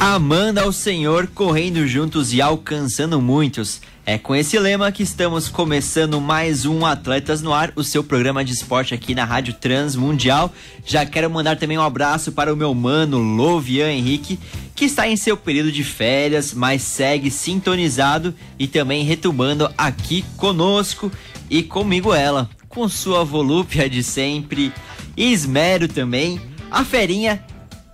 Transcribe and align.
Amando 0.00 0.60
ao 0.60 0.72
Senhor, 0.72 1.26
correndo 1.26 1.86
juntos 1.86 2.32
e 2.32 2.40
alcançando 2.40 3.20
muitos. 3.20 3.82
É 4.06 4.16
com 4.16 4.34
esse 4.34 4.58
lema 4.58 4.90
que 4.90 5.02
estamos 5.02 5.50
começando 5.50 6.18
mais 6.18 6.64
um 6.64 6.86
Atletas 6.86 7.42
no 7.42 7.52
Ar, 7.52 7.70
o 7.76 7.84
seu 7.84 8.02
programa 8.02 8.42
de 8.42 8.50
esporte 8.50 8.94
aqui 8.94 9.14
na 9.14 9.26
Rádio 9.26 9.52
Transmundial. 9.52 10.54
Já 10.86 11.04
quero 11.04 11.28
mandar 11.28 11.58
também 11.58 11.76
um 11.76 11.82
abraço 11.82 12.32
para 12.32 12.52
o 12.52 12.56
meu 12.56 12.72
mano 12.72 13.18
Lovian 13.18 13.92
Henrique, 13.92 14.40
que 14.74 14.86
está 14.86 15.06
em 15.06 15.18
seu 15.18 15.36
período 15.36 15.70
de 15.70 15.84
férias, 15.84 16.54
mas 16.54 16.80
segue 16.80 17.30
sintonizado 17.30 18.34
e 18.58 18.66
também 18.66 19.04
retomando 19.04 19.70
aqui 19.76 20.24
conosco 20.38 21.12
e 21.50 21.62
comigo 21.62 22.14
ela, 22.14 22.48
com 22.70 22.88
sua 22.88 23.22
volúpia 23.22 23.88
de 23.88 24.02
sempre 24.02 24.72
e 25.14 25.30
esmero 25.30 25.86
também, 25.88 26.40
a 26.70 26.86
ferinha 26.86 27.44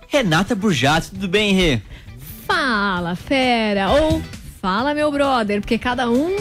Renata 0.07 0.55
Burjato. 0.55 1.09
Tudo 1.09 1.27
bem, 1.27 1.53
Rê? 1.53 1.81
Fala, 2.47 3.15
fera! 3.15 3.89
Ou 3.91 4.21
fala, 4.61 4.93
meu 4.93 5.11
brother, 5.11 5.59
porque 5.61 5.77
cada 5.77 6.09
um 6.09 6.35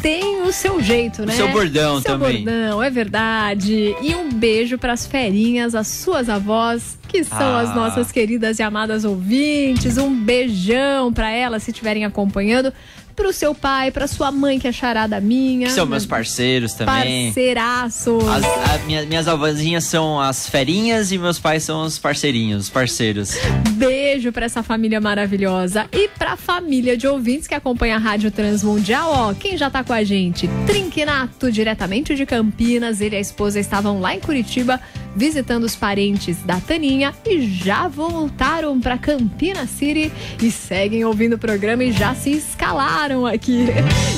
tem 0.00 0.42
o 0.42 0.52
seu 0.52 0.80
jeito, 0.82 1.26
né? 1.26 1.34
seu 1.34 1.48
bordão 1.48 2.00
seu 2.00 2.12
também. 2.18 2.44
bordão, 2.44 2.82
é 2.82 2.88
verdade. 2.90 3.94
E 4.02 4.14
um 4.14 4.30
beijo 4.32 4.78
para 4.78 4.92
as 4.92 5.06
ferinhas, 5.06 5.74
as 5.74 5.86
suas 5.88 6.28
avós, 6.28 6.98
que 7.08 7.22
são 7.24 7.36
Ah. 7.56 7.60
as 7.60 7.74
nossas 7.74 8.10
queridas 8.12 8.58
e 8.58 8.62
amadas 8.62 9.04
ouvintes. 9.04 9.98
Um 9.98 10.14
beijão 10.14 11.12
para 11.12 11.30
elas 11.30 11.62
se 11.64 11.70
estiverem 11.70 12.04
acompanhando. 12.04 12.72
Pro 13.16 13.32
seu 13.32 13.54
pai, 13.54 13.90
pra 13.90 14.06
sua 14.06 14.30
mãe, 14.32 14.58
que 14.58 14.66
é 14.66 14.72
charada 14.72 15.20
minha. 15.20 15.66
Que 15.66 15.72
são 15.72 15.84
meus 15.86 16.06
parceiros 16.06 16.72
também. 16.74 17.26
Parceiraços. 17.26 18.26
As, 18.28 18.44
a- 18.44 18.78
minha- 18.86 19.04
minhas 19.04 19.28
avózinhas 19.28 19.84
são 19.84 20.18
as 20.20 20.48
ferinhas 20.48 21.12
e 21.12 21.18
meus 21.18 21.38
pais 21.38 21.62
são 21.64 21.82
os 21.82 21.98
parceirinhos, 21.98 22.64
os 22.64 22.70
parceiros. 22.70 23.34
Beijo 23.72 24.32
pra 24.32 24.46
essa 24.46 24.62
família 24.62 25.00
maravilhosa 25.00 25.86
e 25.92 26.08
pra 26.08 26.36
família 26.36 26.96
de 26.96 27.06
ouvintes 27.06 27.46
que 27.46 27.54
acompanha 27.54 27.96
a 27.96 27.98
Rádio 27.98 28.30
Transmundial, 28.30 29.10
ó, 29.12 29.34
quem 29.34 29.56
já 29.56 29.68
tá 29.70 29.82
com 29.84 29.92
a 29.92 30.02
gente? 30.04 30.48
Trinquinato, 30.66 31.50
diretamente 31.52 32.14
de 32.14 32.24
Campinas, 32.24 33.00
ele 33.00 33.16
e 33.16 33.18
a 33.18 33.20
esposa 33.20 33.58
estavam 33.60 34.00
lá 34.00 34.14
em 34.14 34.20
Curitiba 34.20 34.80
visitando 35.16 35.64
os 35.64 35.74
parentes 35.76 36.36
da 36.44 36.60
Taninha 36.60 37.12
e 37.26 37.40
já 37.46 37.88
voltaram 37.88 38.80
pra 38.80 38.96
Campina 38.98 39.66
City 39.66 40.12
e 40.42 40.50
seguem 40.50 41.04
ouvindo 41.04 41.34
o 41.34 41.38
programa 41.38 41.84
e 41.84 41.92
já 41.92 42.14
se 42.14 42.30
escalaram 42.32 43.26
aqui. 43.26 43.66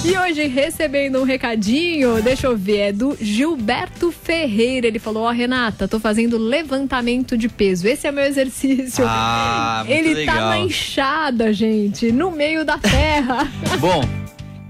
E 0.05 0.17
hoje 0.17 0.47
recebendo 0.49 1.21
um 1.21 1.25
recadinho, 1.25 2.21
deixa 2.23 2.47
eu 2.47 2.57
ver, 2.57 2.79
é 2.79 2.93
do 2.93 3.17
Gilberto 3.21 4.13
Ferreira. 4.13 4.87
Ele 4.87 4.99
falou: 4.99 5.25
Ó, 5.25 5.31
Renata, 5.31 5.87
tô 5.89 5.99
fazendo 6.01 6.37
levantamento 6.39 7.37
de 7.37 7.49
peso. 7.49 7.87
Esse 7.89 8.07
é 8.07 8.13
meu 8.13 8.25
exercício. 8.25 9.05
Ah, 9.07 9.85
muito 9.87 9.99
Ele 9.99 10.27
tá 10.27 10.33
legal. 10.35 10.49
na 10.49 10.59
enxada, 10.59 11.53
gente, 11.53 12.11
no 12.13 12.31
meio 12.31 12.65
da 12.65 12.79
terra. 12.79 13.47
Bom, 13.81 14.03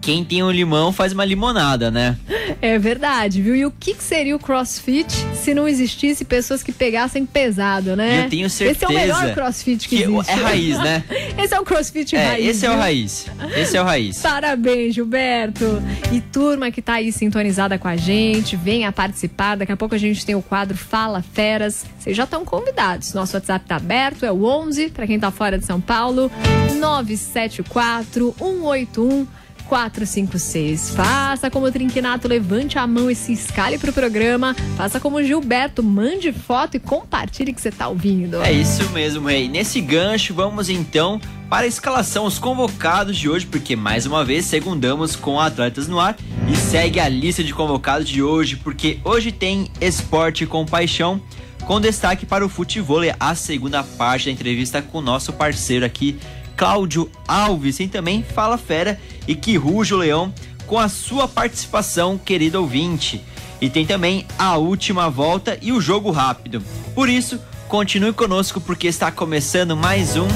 quem 0.03 0.25
tem 0.25 0.43
um 0.43 0.51
limão 0.51 0.93
faz 0.93 1.13
uma 1.13 1.25
limonada, 1.25 1.89
né? 1.91 2.19
é 2.61 2.77
verdade, 2.79 3.41
viu? 3.41 3.55
E 3.57 3.65
o 3.65 3.71
que 3.71 3.95
seria 3.99 4.35
o 4.35 4.39
crossfit 4.39 5.07
se 5.35 5.55
não 5.55 5.67
existisse 5.69 6.25
pessoas 6.25 6.63
que 6.63 6.73
pegassem 6.73 7.25
pesado, 7.25 7.95
né? 7.97 8.25
Eu 8.25 8.29
tenho 8.31 8.47
Esse 8.47 8.65
é 8.65 8.71
o 8.73 8.75
certeza 8.75 8.93
melhor 9.01 9.33
crossfit 9.35 9.89
que, 9.89 9.97
Que 9.99 10.03
existe. 10.03 10.31
é 10.31 10.35
raiz, 10.35 10.79
né? 10.79 11.05
Esse 11.39 11.55
é 11.55 11.61
o 11.61 11.65
crossfit 11.65 12.17
É, 12.17 12.27
raiz. 12.31 12.47
esse 12.49 12.67
é 12.67 12.69
o 12.69 12.73
viu? 12.73 12.81
raiz. 12.81 13.27
Esse 13.57 13.77
é 13.77 13.81
o 13.83 13.85
raiz. 13.85 14.19
Parabéns, 14.21 14.95
Gilberto. 14.95 15.83
E 16.13 16.21
turma 16.21 16.71
que 16.71 16.83
tá 16.83 16.95
aí 16.95 17.13
sintonizada 17.13 17.79
com 17.79 17.87
a 17.89 17.97
gente, 17.97 18.57
venha 18.57 18.91
participar. 18.93 19.57
Daqui 19.57 19.71
a 19.73 19.77
pouco 19.77 19.95
a 19.95 19.99
gente 19.99 20.27
tem 20.27 20.35
o 20.35 20.43
quadro 20.43 20.77
Fala 20.77 21.23
Feras. 21.23 21.87
Vocês 21.99 22.17
já 22.17 22.25
estão 22.25 22.45
convidados. 22.45 23.15
Nosso 23.15 23.37
WhatsApp 23.37 23.65
tá 23.67 23.77
aberto, 23.77 24.27
é 24.27 24.33
o 24.33 24.45
11 24.45 24.91
para 24.91 25.07
quem 25.07 25.19
tá 25.21 25.31
fora 25.31 25.57
de 25.59 25.65
São 25.65 25.81
Paulo, 25.81 26.31
974 26.79 28.35
181 28.39 29.27
456. 29.73 30.91
Faça 30.91 31.51
como 31.51 31.65
o 31.65 31.73
Trinquinato, 31.73 32.29
levante 32.29 32.79
a 32.79 32.87
mão 32.87 33.11
e 33.11 33.15
se 33.15 33.33
escale 33.33 33.79
pro 33.79 33.91
programa. 33.91 34.55
Faça 34.77 35.01
como 35.01 35.17
o 35.17 35.25
Gilberto, 35.25 35.83
mande 35.83 36.31
foto 36.31 36.77
e 36.77 36.79
compartilhe 36.79 37.55
que 37.55 37.61
você 37.61 37.71
tá 37.71 37.89
ouvindo. 37.89 38.43
É 38.43 38.53
isso 38.53 38.87
mesmo, 38.91 39.27
Rei. 39.27 39.49
Nesse 39.49 39.81
gancho, 39.81 40.35
vamos 40.35 40.69
então 40.69 41.19
para 41.49 41.65
a 41.65 41.67
escalação, 41.67 42.27
os 42.27 42.39
convocados 42.39 43.17
de 43.17 43.31
hoje, 43.31 43.47
porque 43.47 43.75
mais 43.75 44.05
uma 44.05 44.23
vez 44.23 44.45
segundamos 44.45 45.17
com 45.17 45.41
Atletas 45.41 45.89
no 45.89 45.99
Ar 45.99 46.19
e 46.47 46.55
segue 46.55 47.01
a 47.01 47.09
lista 47.09 47.43
de 47.43 47.55
convocados 47.55 48.07
de 48.07 48.23
hoje, 48.23 48.57
porque 48.57 48.99
hoje 49.03 49.33
tem 49.33 49.71
Esporte 49.81 50.45
com 50.45 50.67
Paixão, 50.67 51.19
com 51.65 51.81
destaque 51.81 52.27
para 52.27 52.45
o 52.45 52.49
futebol, 52.51 53.01
a 53.19 53.35
segunda 53.35 53.83
parte 53.83 54.27
da 54.27 54.33
entrevista 54.33 54.83
com 54.83 54.99
o 54.99 55.03
nosso 55.03 55.33
parceiro 55.33 55.87
aqui, 55.87 56.19
Cláudio 56.57 57.11
Alves, 57.27 57.81
e 57.81 57.89
também 57.89 58.23
Fala 58.23 58.59
Fera 58.59 59.01
e 59.27 59.35
que 59.35 59.57
ruja 59.57 59.95
o 59.95 59.99
leão 59.99 60.33
com 60.67 60.79
a 60.79 60.89
sua 60.89 61.29
participação, 61.29 62.19
querido 62.19 62.61
ouvinte. 62.61 63.23
E 63.61 63.71
tem 63.71 63.87
também 63.87 64.27
a 64.39 64.57
última 64.57 65.09
volta 65.09 65.59
e 65.63 65.73
o 65.73 65.81
jogo 65.81 66.11
rápido. 66.11 66.63
Por 66.95 67.09
isso, 67.09 67.41
continue 67.69 68.13
conosco 68.13 68.61
porque 68.61 68.89
está 68.89 69.11
começando 69.11 69.77
mais 69.77 70.17
um 70.17 70.27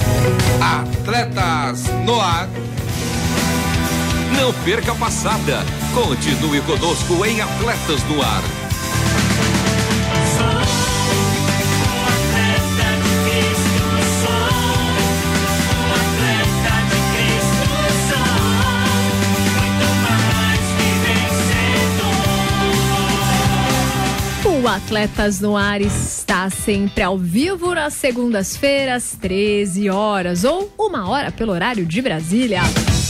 Atletas 0.61 1.85
no 2.05 2.21
Ar. 2.21 2.49
Não 4.39 4.53
perca 4.65 4.93
a 4.93 4.95
passada. 4.95 5.65
Continue 5.95 6.61
conosco 6.61 7.25
em 7.25 7.41
Atletas 7.41 8.03
no 8.05 8.23
Ar. 8.23 8.66
Atletas 24.77 25.41
no 25.41 25.57
Ar 25.57 25.81
está 25.81 26.51
sempre 26.51 27.03
ao 27.03 27.17
vivo 27.17 27.75
nas 27.75 27.95
segundas-feiras, 27.95 29.17
13 29.19 29.89
horas, 29.89 30.45
ou 30.45 30.71
uma 30.79 31.09
hora 31.09 31.33
pelo 31.33 31.53
horário 31.53 31.87
de 31.87 32.03
Brasília. 32.03 32.61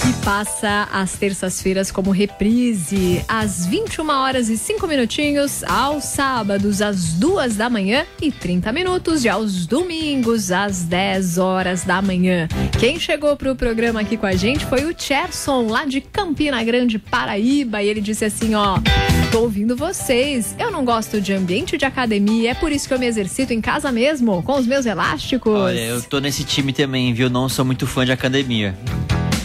E 0.09 0.13
passa 0.25 0.89
às 0.93 1.15
terças-feiras 1.15 1.91
como 1.91 2.13
reprise, 2.13 3.25
às 3.27 3.67
21 3.67 4.09
horas 4.09 4.49
e 4.49 4.57
5 4.57 4.87
minutinhos, 4.87 5.65
aos 5.65 6.05
sábados, 6.05 6.81
às 6.81 7.15
2 7.15 7.57
da 7.57 7.69
manhã 7.69 8.07
e 8.23 8.31
30 8.31 8.73
minutos, 8.73 9.25
e 9.25 9.29
aos 9.29 9.67
domingos, 9.67 10.53
às 10.53 10.85
10 10.85 11.39
horas 11.39 11.83
da 11.83 12.01
manhã. 12.01 12.47
Quem 12.79 13.01
chegou 13.01 13.37
para 13.37 13.51
o 13.51 13.57
programa 13.57 14.01
aqui 14.01 14.17
com 14.17 14.27
a 14.27 14.37
gente 14.37 14.65
foi 14.67 14.85
o 14.85 14.95
Cherson, 14.97 15.67
lá 15.67 15.85
de 15.85 16.01
Campina 16.01 16.63
Grande, 16.63 17.01
Paraíba, 17.01 17.83
e 17.83 17.89
ele 17.89 18.01
disse 18.01 18.25
assim: 18.25 18.55
ó. 18.55 18.79
Tô 19.33 19.41
ouvindo 19.41 19.77
vocês. 19.77 20.55
Eu 20.57 20.71
não 20.71 20.85
gosto 20.85 21.21
de 21.21 21.33
ambiente 21.33 21.77
de 21.77 21.85
academia, 21.85 22.53
é 22.53 22.55
por 22.55 22.71
isso 22.71 22.87
que 22.87 22.95
eu 22.95 22.99
me 22.99 23.07
exercito 23.07 23.53
em 23.53 23.61
casa 23.61 23.91
mesmo, 23.91 24.41
com 24.45 24.57
os 24.57 24.67
meus 24.67 24.87
elásticos. 24.87 25.53
Olha, 25.53 25.81
eu 25.81 26.01
tô 26.01 26.21
nesse 26.21 26.45
time 26.45 26.73
também, 26.73 27.13
viu? 27.13 27.29
Não 27.29 27.49
sou 27.49 27.65
muito 27.65 27.87
fã 27.87 28.05
de 28.05 28.13
academia. 28.13 28.75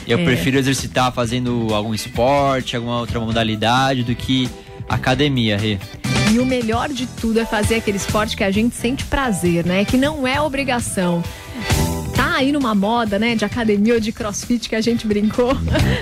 Eu 0.07 0.19
É. 0.19 0.23
prefiro 0.25 0.57
exercitar 0.57 1.11
fazendo 1.11 1.67
algum 1.73 1.93
esporte, 1.93 2.75
alguma 2.75 2.99
outra 2.99 3.19
modalidade 3.19 4.03
do 4.03 4.15
que 4.15 4.49
academia, 4.89 5.57
Rê. 5.57 5.77
E 6.31 6.39
o 6.39 6.45
melhor 6.45 6.89
de 6.89 7.05
tudo 7.05 7.39
é 7.39 7.45
fazer 7.45 7.75
aquele 7.75 7.97
esporte 7.97 8.37
que 8.37 8.43
a 8.43 8.51
gente 8.51 8.73
sente 8.75 9.03
prazer, 9.05 9.65
né? 9.65 9.83
Que 9.85 9.97
não 9.97 10.25
é 10.27 10.39
obrigação. 10.41 11.23
Aí 12.41 12.51
numa 12.51 12.73
moda, 12.73 13.19
né, 13.19 13.35
de 13.35 13.45
academia 13.45 13.93
ou 13.93 13.99
de 13.99 14.11
crossfit 14.11 14.67
que 14.67 14.75
a 14.75 14.81
gente 14.81 15.05
brincou. 15.05 15.55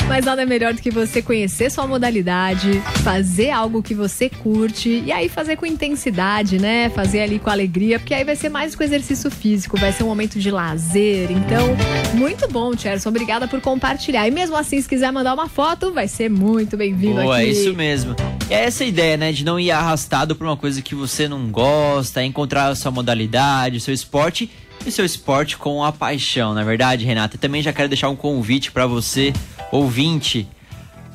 Mas 0.08 0.24
nada 0.24 0.46
melhor 0.46 0.74
do 0.74 0.82
que 0.82 0.90
você 0.90 1.22
conhecer 1.22 1.70
sua 1.70 1.86
modalidade, 1.86 2.82
fazer 3.04 3.50
algo 3.50 3.84
que 3.84 3.94
você 3.94 4.30
curte 4.30 5.04
e 5.06 5.12
aí 5.12 5.28
fazer 5.28 5.58
com 5.58 5.66
intensidade, 5.66 6.58
né? 6.58 6.90
Fazer 6.92 7.20
ali 7.20 7.40
com 7.40 7.50
alegria, 7.50 8.00
porque 8.00 8.14
aí 8.14 8.24
vai 8.24 8.38
ser 8.38 8.48
mais 8.48 8.74
o 8.74 8.82
exercício 8.82 9.30
físico, 9.30 9.78
vai 9.78 9.92
ser 9.92 10.04
um 10.04 10.08
momento 10.08 10.40
de 10.40 10.50
lazer. 10.50 11.30
Então, 11.30 11.76
muito 12.14 12.48
bom, 12.48 12.72
Cherson. 12.74 13.10
Obrigada 13.10 13.46
por 13.46 13.60
compartilhar. 13.60 14.26
E 14.26 14.32
mesmo 14.32 14.56
assim, 14.56 14.82
se 14.82 14.88
quiser 14.88 15.12
mandar 15.12 15.34
uma 15.34 15.50
foto, 15.50 15.92
vai 15.92 16.08
ser 16.08 16.30
muito 16.30 16.78
bem-vindo 16.78 17.20
aqui. 17.20 17.32
é 17.32 17.46
isso 17.48 17.74
mesmo. 17.74 18.16
E 18.50 18.54
é 18.54 18.64
essa 18.64 18.86
ideia, 18.86 19.18
né? 19.18 19.34
De 19.34 19.44
não 19.44 19.60
ir 19.60 19.72
arrastado 19.72 20.38
por 20.38 20.48
uma 20.48 20.56
coisa 20.56 20.82
que 20.82 20.96
você 20.96 21.28
não 21.28 21.50
gosta, 21.52 22.24
encontrar 22.24 22.70
a 22.70 22.76
sua 22.76 22.92
modalidade, 22.92 23.76
o 23.76 23.82
seu 23.82 23.94
esporte 23.94 24.50
e 24.86 24.92
seu 24.92 25.06
esporte 25.06 25.58
com 25.58 25.84
a 25.84 25.92
paixão, 25.92 26.54
na 26.54 26.62
é 26.62 26.66
verdade, 26.66 27.06
Renata? 27.06 27.36
E 27.36 27.40
também 27.40 27.62
já 27.62 27.74
quero 27.74 27.90
deixar 27.90 28.10
um 28.10 28.16
convite 28.16 28.72
para 28.72 28.88
você, 28.88 29.34
ouvinte. 29.72 30.48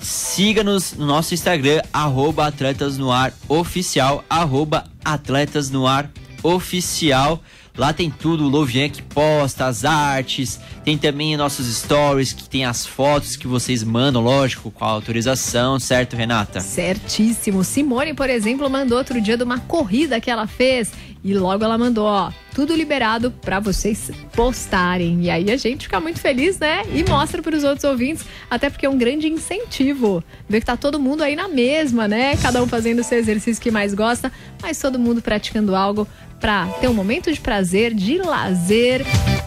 Siga-nos 0.00 0.92
no 0.92 1.06
nosso 1.06 1.32
Instagram, 1.34 1.80
arroba 1.92 2.46
Atletas 2.46 2.98
no 2.98 3.10
Ar 3.10 3.32
Oficial, 3.48 4.24
arroba 4.28 4.84
Atletas 5.04 5.70
no 5.70 5.86
Ar 5.86 6.10
Oficial. 6.42 7.42
Lá 7.76 7.92
tem 7.92 8.08
tudo, 8.08 8.44
o 8.44 8.48
Lovian 8.48 8.88
que 8.88 9.02
posta 9.02 9.66
as 9.66 9.84
artes, 9.84 10.60
tem 10.84 10.96
também 10.96 11.36
nossos 11.36 11.66
stories, 11.66 12.32
que 12.32 12.48
tem 12.48 12.64
as 12.64 12.86
fotos 12.86 13.34
que 13.34 13.48
vocês 13.48 13.82
mandam, 13.82 14.22
lógico, 14.22 14.70
com 14.70 14.84
a 14.84 14.88
autorização, 14.88 15.80
certo, 15.80 16.14
Renata? 16.14 16.60
Certíssimo. 16.60 17.64
Simone, 17.64 18.14
por 18.14 18.30
exemplo, 18.30 18.70
mandou 18.70 18.96
outro 18.96 19.20
dia 19.20 19.36
de 19.36 19.42
uma 19.42 19.58
corrida 19.58 20.20
que 20.20 20.30
ela 20.30 20.46
fez 20.46 20.92
e 21.24 21.32
logo 21.32 21.64
ela 21.64 21.78
mandou, 21.78 22.04
ó, 22.04 22.30
tudo 22.54 22.76
liberado 22.76 23.30
para 23.30 23.58
vocês 23.58 24.10
postarem. 24.34 25.22
E 25.22 25.30
aí 25.30 25.50
a 25.50 25.56
gente 25.56 25.84
fica 25.84 25.98
muito 25.98 26.20
feliz, 26.20 26.58
né? 26.58 26.82
E 26.92 27.02
mostra 27.02 27.40
para 27.40 27.56
os 27.56 27.64
outros 27.64 27.82
ouvintes, 27.84 28.26
até 28.50 28.68
porque 28.68 28.84
é 28.84 28.90
um 28.90 28.98
grande 28.98 29.26
incentivo. 29.26 30.22
Ver 30.46 30.60
que 30.60 30.66
tá 30.66 30.76
todo 30.76 31.00
mundo 31.00 31.22
aí 31.22 31.34
na 31.34 31.48
mesma, 31.48 32.06
né? 32.06 32.36
Cada 32.36 32.62
um 32.62 32.68
fazendo 32.68 32.98
o 32.98 33.04
seu 33.04 33.18
exercício 33.18 33.62
que 33.62 33.70
mais 33.70 33.94
gosta, 33.94 34.30
mas 34.60 34.78
todo 34.78 34.98
mundo 34.98 35.22
praticando 35.22 35.74
algo 35.74 36.06
para 36.38 36.66
ter 36.78 36.88
um 36.88 36.94
momento 36.94 37.32
de 37.32 37.40
prazer, 37.40 37.94
de 37.94 38.18
lazer 38.18 39.00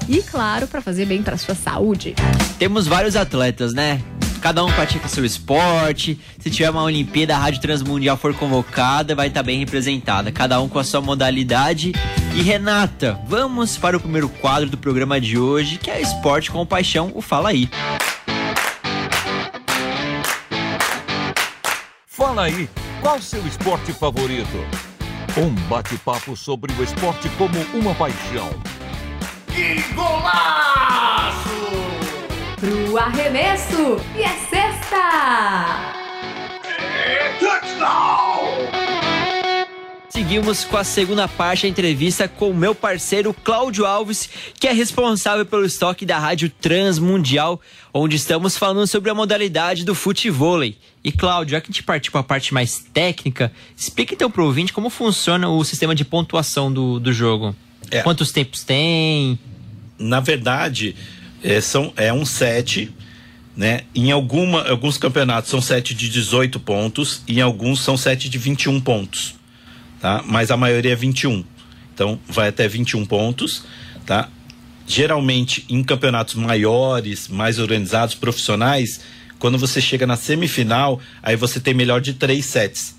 e, 0.10 0.24
claro, 0.24 0.68
para 0.68 0.82
fazer 0.82 1.06
bem 1.06 1.22
para 1.22 1.38
sua 1.38 1.54
saúde. 1.54 2.16
Temos 2.58 2.88
vários 2.88 3.16
atletas, 3.16 3.72
né? 3.72 4.02
Cada 4.42 4.64
um 4.64 4.72
pratica 4.72 5.08
seu 5.08 5.26
esporte. 5.26 6.20
Se 6.40 6.50
tiver 6.50 6.70
uma 6.70 6.84
Olimpíada, 6.84 7.36
a 7.36 7.40
Rádio 7.40 7.62
Transmundial 7.62 8.18
for 8.18 8.34
convocada, 8.34 9.16
vai 9.16 9.28
estar 9.28 9.42
tá 9.42 9.44
bem 9.46 9.60
representada. 9.60 10.32
Cada 10.32 10.62
um 10.62 10.70
com 10.70 10.80
a 10.80 10.84
sua 10.84 11.02
modalidade. 11.02 11.94
E 12.36 12.42
Renata, 12.42 13.20
vamos 13.28 13.78
para 13.78 13.98
o 13.98 14.00
primeiro 14.00 14.30
quadro 14.30 14.70
do 14.70 14.78
programa 14.78 15.20
de 15.20 15.38
hoje, 15.38 15.78
que 15.78 15.90
é 15.90 16.02
Esporte 16.02 16.52
com 16.52 16.66
Paixão, 16.66 17.12
o 17.16 17.22
Fala 17.22 17.50
Aí. 17.50 17.70
Fala 22.06 22.44
aí, 22.44 22.68
qual 23.02 23.22
seu 23.22 23.46
esporte 23.46 23.94
favorito? 23.94 24.58
Um 25.38 25.54
bate-papo 25.68 26.36
sobre 26.36 26.74
o 26.74 26.84
esporte 26.84 27.30
como 27.38 27.60
uma 27.74 27.94
paixão. 27.94 28.50
Que 29.54 29.82
golaço! 29.94 30.77
Arremesso 33.08 33.96
e 34.18 34.22
é 34.22 34.38
sexta! 34.50 34.98
Seguimos 40.10 40.66
com 40.66 40.76
a 40.76 40.84
segunda 40.84 41.26
parte 41.26 41.62
da 41.62 41.70
entrevista 41.70 42.28
com 42.28 42.50
o 42.50 42.54
meu 42.54 42.76
parceiro 42.76 43.34
Cláudio 43.34 43.86
Alves, 43.86 44.30
que 44.60 44.68
é 44.68 44.74
responsável 44.74 45.46
pelo 45.46 45.64
estoque 45.64 46.06
da 46.06 46.20
Rádio 46.20 46.50
Transmundial, 46.50 47.62
onde 47.94 48.18
estamos 48.18 48.58
falando 48.58 48.86
sobre 48.86 49.10
a 49.10 49.16
modalidade 49.16 49.86
do 49.86 49.96
futevôlei. 49.96 50.78
E 51.02 51.10
Cláudio, 51.10 51.54
já 51.54 51.62
que 51.62 51.68
a 51.68 51.72
gente 51.72 51.84
partiu 51.84 52.12
para 52.12 52.20
a 52.20 52.26
parte 52.26 52.54
mais 52.54 52.80
técnica, 52.94 53.54
explica 53.74 54.16
então 54.16 54.30
para 54.30 54.42
o 54.42 54.48
ouvinte 54.48 54.74
como 54.74 54.90
funciona 54.90 55.48
o 55.48 55.64
sistema 55.64 55.96
de 55.96 56.04
pontuação 56.04 56.70
do, 56.70 57.00
do 57.00 57.14
jogo. 57.14 57.56
É. 57.90 58.02
Quantos 58.02 58.34
tempos 58.34 58.66
tem? 58.66 59.40
Na 59.98 60.20
verdade, 60.20 60.94
é, 61.44 61.62
são, 61.62 61.94
é 61.96 62.12
um 62.12 62.26
set, 62.26 62.92
né? 63.58 63.82
Em 63.96 64.12
alguma, 64.12 64.70
alguns 64.70 65.00
campeonatos 65.00 65.50
são 65.50 65.60
sete 65.60 65.96
de 65.96 66.08
18 66.10 66.60
pontos, 66.60 67.24
e 67.28 67.40
em 67.40 67.42
alguns 67.42 67.82
são 67.82 67.98
sete 67.98 68.30
de 68.30 68.38
21 68.38 68.80
pontos, 68.80 69.34
tá? 70.00 70.24
Mas 70.26 70.52
a 70.52 70.56
maioria 70.56 70.94
é 70.94 70.96
21. 70.96 71.44
Então, 71.92 72.20
vai 72.28 72.50
até 72.50 72.68
21 72.68 73.04
pontos, 73.08 73.64
tá? 74.06 74.30
Geralmente, 74.86 75.66
em 75.68 75.84
campeonatos 75.84 76.36
maiores, 76.36 77.28
mais 77.28 77.58
organizados, 77.58 78.14
profissionais, 78.14 79.02
quando 79.40 79.58
você 79.58 79.82
chega 79.82 80.06
na 80.06 80.16
semifinal, 80.16 81.02
aí 81.22 81.36
você 81.36 81.60
tem 81.60 81.74
melhor 81.74 82.00
de 82.00 82.14
três 82.14 82.46
sets. 82.46 82.96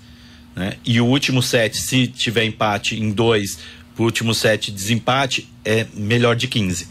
Né? 0.55 0.73
E 0.85 0.99
o 0.99 1.05
último 1.05 1.41
set, 1.41 1.77
se 1.77 2.07
tiver 2.07 2.43
empate 2.43 2.99
em 2.99 3.11
dois, 3.11 3.57
o 3.97 4.03
último 4.03 4.33
set 4.33 4.71
desempate 4.71 5.49
é 5.63 5.87
melhor 5.93 6.35
de 6.35 6.47
15. 6.47 6.87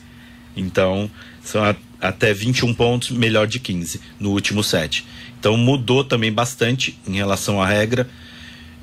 Então, 0.56 1.10
são 1.42 1.64
até 2.00 2.32
21 2.32 2.74
pontos, 2.74 3.10
melhor 3.10 3.46
de 3.46 3.58
15 3.58 4.00
no 4.18 4.30
último 4.30 4.62
set. 4.62 5.04
Então 5.38 5.56
mudou 5.56 6.04
também 6.04 6.32
bastante 6.32 6.98
em 7.06 7.16
relação 7.16 7.60
à 7.60 7.66
regra. 7.66 8.08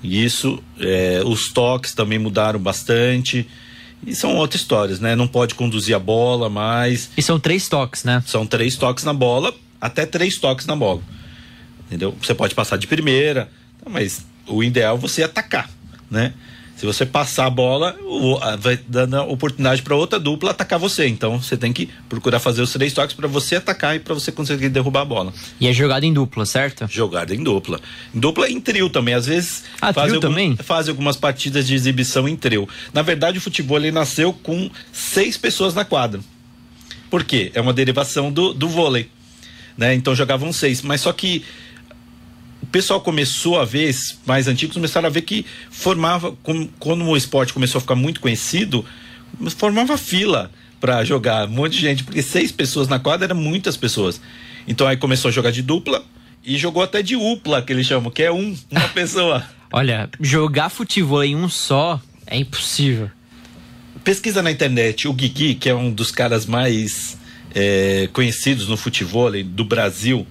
E 0.03 0.23
isso, 0.23 0.61
é, 0.79 1.21
os 1.25 1.51
toques 1.51 1.93
também 1.93 2.19
mudaram 2.19 2.59
bastante. 2.59 3.47
E 4.05 4.13
são 4.13 4.35
outras 4.35 4.61
histórias, 4.61 4.99
né? 4.99 5.15
Não 5.15 5.27
pode 5.27 5.55
conduzir 5.55 5.95
a 5.95 5.99
bola 5.99 6.49
mais. 6.49 7.09
E 7.17 7.21
são 7.21 7.39
três 7.39 7.67
toques, 7.67 8.03
né? 8.03 8.21
São 8.25 8.45
três 8.45 8.75
toques 8.75 9.03
na 9.03 9.13
bola 9.13 9.53
até 9.79 10.05
três 10.05 10.37
toques 10.37 10.65
na 10.65 10.75
bola. 10.75 11.01
Entendeu? 11.85 12.15
Você 12.21 12.33
pode 12.33 12.55
passar 12.55 12.77
de 12.77 12.87
primeira, 12.87 13.49
mas 13.87 14.25
o 14.47 14.63
ideal 14.63 14.97
é 14.97 14.99
você 14.99 15.23
atacar, 15.23 15.69
né? 16.09 16.33
Se 16.75 16.85
você 16.85 17.05
passar 17.05 17.45
a 17.45 17.49
bola, 17.49 17.97
vai 18.59 18.77
dando 18.87 19.17
oportunidade 19.21 19.81
para 19.81 19.95
outra 19.95 20.19
dupla 20.19 20.51
atacar 20.51 20.77
você. 20.77 21.07
Então 21.07 21.41
você 21.41 21.55
tem 21.55 21.71
que 21.71 21.89
procurar 22.09 22.39
fazer 22.39 22.61
os 22.61 22.73
três 22.73 22.91
toques 22.91 23.15
para 23.15 23.27
você 23.27 23.55
atacar 23.55 23.95
e 23.95 23.99
para 23.99 24.13
você 24.13 24.31
conseguir 24.31 24.69
derrubar 24.69 25.01
a 25.01 25.05
bola. 25.05 25.33
E 25.59 25.67
é 25.67 25.73
jogada 25.73 26.05
em 26.05 26.11
dupla, 26.11 26.45
certo? 26.45 26.85
Jogada 26.89 27.33
em 27.33 27.41
dupla. 27.41 27.79
Em 28.13 28.19
dupla 28.19 28.49
em 28.49 28.59
trio 28.59 28.89
também. 28.89 29.13
Às 29.13 29.25
vezes 29.25 29.63
ah, 29.81 29.93
faz, 29.93 30.13
algum, 30.13 30.19
também? 30.19 30.55
faz 30.57 30.89
algumas 30.89 31.15
partidas 31.15 31.65
de 31.65 31.73
exibição 31.73 32.27
em 32.27 32.35
trio. 32.35 32.67
Na 32.93 33.01
verdade, 33.01 33.37
o 33.37 33.41
futebol 33.41 33.77
ele 33.77 33.91
nasceu 33.91 34.33
com 34.33 34.69
seis 34.91 35.37
pessoas 35.37 35.73
na 35.73 35.85
quadra. 35.85 36.19
Por 37.09 37.23
quê? 37.23 37.51
É 37.53 37.61
uma 37.61 37.71
derivação 37.71 38.29
do, 38.31 38.53
do 38.53 38.67
vôlei 38.67 39.09
né? 39.77 39.93
Então 39.93 40.15
jogavam 40.15 40.51
seis. 40.53 40.81
Mas 40.81 41.01
só 41.01 41.11
que 41.11 41.43
pessoal 42.75 42.99
começou 42.99 43.57
a 43.57 43.63
ver, 43.63 43.95
mais 44.25 44.49
antigos 44.49 44.75
começaram 44.75 45.07
a 45.07 45.09
ver 45.09 45.21
que 45.21 45.45
formava, 45.71 46.35
quando 46.77 47.05
o 47.05 47.15
esporte 47.15 47.53
começou 47.53 47.79
a 47.79 47.81
ficar 47.81 47.95
muito 47.95 48.19
conhecido, 48.19 48.83
formava 49.57 49.97
fila 49.97 50.51
para 50.81 51.01
jogar, 51.05 51.47
um 51.47 51.51
monte 51.51 51.71
de 51.71 51.79
gente, 51.79 52.03
porque 52.03 52.21
seis 52.21 52.51
pessoas 52.51 52.89
na 52.89 52.99
quadra 52.99 53.27
eram 53.27 53.37
muitas 53.37 53.77
pessoas. 53.77 54.19
Então 54.67 54.85
aí 54.85 54.97
começou 54.97 55.29
a 55.29 55.31
jogar 55.31 55.51
de 55.51 55.61
dupla 55.61 56.03
e 56.43 56.57
jogou 56.57 56.83
até 56.83 57.01
de 57.01 57.15
upla, 57.15 57.61
que 57.61 57.71
eles 57.71 57.87
chamam, 57.87 58.11
que 58.11 58.21
é 58.21 58.29
um, 58.29 58.53
uma 58.69 58.87
pessoa. 58.93 59.41
Olha, 59.71 60.09
jogar 60.19 60.67
futebol 60.67 61.23
em 61.23 61.33
um 61.33 61.47
só 61.47 62.01
é 62.27 62.35
impossível. 62.37 63.09
Pesquisa 64.03 64.41
na 64.41 64.51
internet, 64.51 65.07
o 65.07 65.13
Guigui, 65.13 65.55
que 65.55 65.69
é 65.69 65.73
um 65.73 65.89
dos 65.89 66.11
caras 66.11 66.45
mais 66.45 67.17
é, 67.55 68.09
conhecidos 68.11 68.67
no 68.67 68.75
futebol 68.75 69.31
do 69.45 69.63
Brasil, 69.63 70.27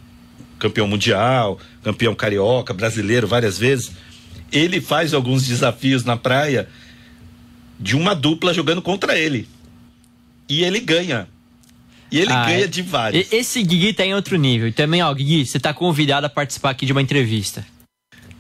campeão 0.65 0.89
mundial, 0.89 1.61
campeão 1.83 2.15
carioca, 2.15 2.73
brasileiro 2.73 3.27
várias 3.27 3.59
vezes, 3.59 3.93
ele 4.51 4.81
faz 4.81 5.13
alguns 5.13 5.47
desafios 5.47 6.05
na 6.05 6.17
praia 6.17 6.67
de 7.79 7.95
uma 7.95 8.15
dupla 8.15 8.55
jogando 8.55 8.81
contra 8.81 9.19
ele. 9.19 9.47
E 10.49 10.65
ele 10.65 10.81
ganha. 10.81 11.29
E 12.11 12.19
ele 12.19 12.33
ah, 12.33 12.47
ganha 12.47 12.67
de 12.67 12.81
vários. 12.81 13.31
Esse 13.31 13.63
Guigui 13.63 13.93
tá 13.93 14.07
em 14.07 14.15
outro 14.15 14.37
nível. 14.37 14.69
E 14.69 14.73
também, 14.73 15.03
ó, 15.03 15.13
Guigui, 15.13 15.45
você 15.45 15.61
tá 15.61 15.75
convidado 15.75 16.27
a 16.27 16.31
participar 16.31 16.71
aqui 16.71 16.87
de 16.87 16.93
uma 16.93 17.03
entrevista. 17.03 17.67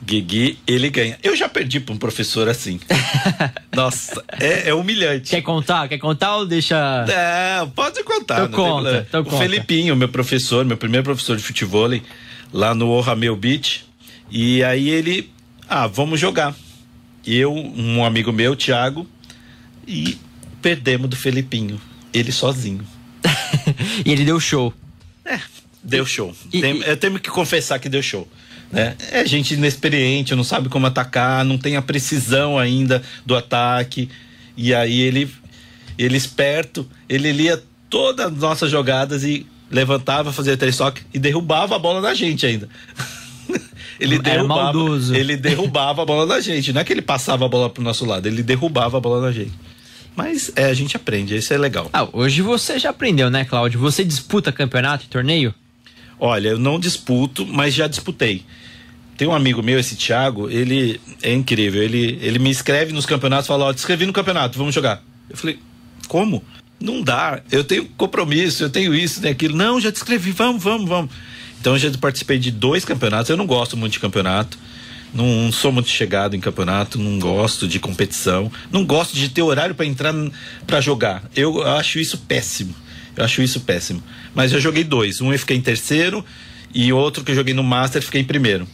Guigui, 0.03 0.59
ele 0.67 0.91
ganha. 0.91 1.19
Eu 1.23 1.35
já 1.35 1.49
perdi 1.49 1.81
para 1.81 1.95
um 1.95 1.99
professor 1.99 2.49
assim. 2.49 2.79
Nossa, 3.75 4.23
é, 4.39 4.69
é, 4.69 4.75
humilhante. 4.75 5.31
Quer 5.31 5.43
contar? 5.43 5.89
Quer 5.89 5.99
contar 5.99 6.37
ou 6.37 6.47
deixa. 6.47 7.07
É, 7.09 7.67
pode 7.75 8.03
contar. 8.05 8.45
Então 8.45 8.51
conta, 8.51 9.07
então 9.09 9.21
o 9.23 9.25
conta. 9.25 9.39
Felipinho, 9.39 9.97
meu 9.97 10.09
professor, 10.09 10.65
meu 10.65 10.77
primeiro 10.77 11.05
professor 11.05 11.37
de 11.37 11.43
futebol, 11.43 11.89
lá 12.53 12.75
no 12.75 12.91
Ohamel 12.91 13.35
Beach. 13.37 13.85
E 14.31 14.63
aí 14.65 14.89
ele, 14.89 15.31
ah, 15.69 15.87
vamos 15.87 16.21
jogar. 16.21 16.55
Eu, 17.27 17.55
um 17.55 18.05
amigo 18.05 18.33
meu, 18.33 18.55
Thiago, 18.55 19.09
e 19.87 20.19
perdemos 20.61 21.09
do 21.09 21.17
Felipinho. 21.17 21.81
Ele 22.13 22.31
sozinho. 22.31 22.87
e 24.05 24.13
ele 24.13 24.25
deu 24.25 24.39
show. 24.39 24.73
É, 25.25 25.41
deu 25.83 26.05
show. 26.05 26.35
E, 26.53 26.61
Tem, 26.61 26.77
e... 26.79 26.83
Eu 26.83 26.97
tenho 26.97 27.19
que 27.19 27.31
confessar 27.31 27.79
que 27.79 27.89
deu 27.89 28.03
show. 28.03 28.29
Né? 28.75 28.97
É 29.13 29.25
gente 29.25 29.55
inexperiente, 29.55 30.35
não 30.35 30.43
sabe 30.43 30.69
como 30.69 30.87
atacar, 30.87 31.45
não 31.45 31.57
tem 31.57 31.77
a 31.77 31.83
precisão 31.83 32.59
ainda 32.59 33.01
do 33.25 33.37
ataque. 33.37 34.09
E 34.57 34.75
aí 34.75 35.01
ele, 35.01 35.31
ele 35.97 36.17
esperto, 36.17 36.85
ele 37.09 37.31
lia 37.31 37.63
todas 37.89 38.27
as 38.27 38.39
nossas 38.39 38.71
jogadas 38.71 39.23
e 39.23 39.47
levantava, 39.71 40.33
fazia 40.33 40.57
três 40.57 40.77
toques 40.77 41.05
e 41.15 41.21
derrubava 41.21 41.77
a 41.77 41.79
bola 41.79 42.03
da 42.03 42.15
gente 42.15 42.45
ainda. 42.45 42.69
ele 44.01 44.19
derrubava, 44.19 44.77
ele 45.17 45.37
derrubava 45.37 46.03
a 46.03 46.05
bola 46.05 46.27
da 46.27 46.41
gente. 46.41 46.73
Não 46.73 46.81
é 46.81 46.85
que 46.85 46.93
ele 46.93 47.03
passava 47.03 47.45
a 47.45 47.49
bola 47.49 47.71
pro 47.71 47.83
nosso 47.83 48.05
lado, 48.05 48.27
ele 48.27 48.43
derrubava 48.43 48.97
a 48.97 49.01
bola 49.01 49.21
da 49.21 49.31
gente. 49.31 49.53
Mas 50.17 50.51
é, 50.57 50.65
a 50.65 50.75
gente 50.75 50.97
aprende, 50.97 51.37
isso 51.37 51.55
é 51.55 51.59
legal. 51.59 51.91
Ah, 51.93 52.09
hoje 52.13 52.43
você 52.43 52.77
já 52.79 52.91
aprendeu, 52.91 53.31
né, 53.31 53.45
Cláudio? 53.45 53.79
Você 53.81 54.05
disputa 54.05 54.51
campeonato 54.51 55.05
e 55.05 55.09
torneio? 55.09 55.55
Olha, 56.19 56.51
eu 56.51 56.59
não 56.59 56.79
disputo, 56.79 57.47
mas 57.47 57.75
já 57.75 57.87
disputei. 57.87 58.45
Tem 59.17 59.29
um 59.29 59.35
amigo 59.35 59.63
meu, 59.63 59.79
esse 59.79 59.95
Thiago, 59.95 60.51
ele 60.51 61.01
é 61.23 61.33
incrível. 61.33 61.83
Ele, 61.83 62.19
ele 62.21 62.39
me 62.39 62.51
inscreve 62.51 62.93
nos 62.93 63.07
campeonatos, 63.07 63.47
fala, 63.47 63.67
ó, 63.67 63.73
te 63.73 63.79
inscrevi 63.79 64.07
no 64.07 64.13
campeonato, 64.13 64.59
vamos 64.59 64.75
jogar. 64.75 65.03
Eu 65.31 65.37
falei, 65.37 65.59
como? 66.09 66.43
Não 66.81 67.03
dá. 67.03 67.41
Eu 67.51 67.65
tenho 67.65 67.87
compromisso, 67.97 68.65
eu 68.65 68.71
tenho 68.71 68.95
isso, 68.95 69.21
tenho 69.21 69.33
aquilo. 69.33 69.57
Não, 69.57 69.81
já 69.81 69.93
te 69.93 69.97
escrevi, 69.97 70.33
vamos, 70.33 70.63
vamos, 70.63 70.89
vamos. 70.89 71.11
Então 71.61 71.75
eu 71.75 71.79
já 71.79 71.91
participei 71.99 72.39
de 72.39 72.51
dois 72.51 72.85
campeonatos. 72.85 73.31
Eu 73.31 73.37
não 73.37 73.47
gosto 73.47 73.77
muito 73.77 73.93
de 73.93 74.01
campeonato. 74.01 74.59
Não, 75.15 75.25
não 75.45 75.53
sou 75.53 75.71
muito 75.71 75.89
chegado 75.89 76.35
em 76.35 76.41
campeonato, 76.41 76.99
não 76.99 77.21
gosto 77.21 77.69
de 77.69 77.79
competição, 77.79 78.51
não 78.73 78.85
gosto 78.85 79.15
de 79.15 79.29
ter 79.29 79.43
horário 79.43 79.73
para 79.73 79.87
entrar 79.87 80.13
para 80.67 80.81
jogar. 80.81 81.23
Eu 81.37 81.63
acho 81.63 82.01
isso 82.01 82.19
péssimo. 82.19 82.75
Eu 83.17 83.25
acho 83.25 83.41
isso 83.41 83.61
péssimo. 83.61 84.03
Mas 84.35 84.53
eu 84.53 84.61
joguei 84.61 84.83
dois. 84.83 85.21
Um 85.21 85.33
eu 85.33 85.39
fiquei 85.39 85.57
em 85.57 85.61
terceiro 85.61 86.25
e 86.75 86.93
outro 86.93 87.23
que 87.23 87.31
eu 87.31 87.37
joguei 87.37 87.55
no 87.55 87.63
Master 87.63 88.03
fiquei 88.03 88.21
em 88.21 88.25
primeiro. 88.25 88.67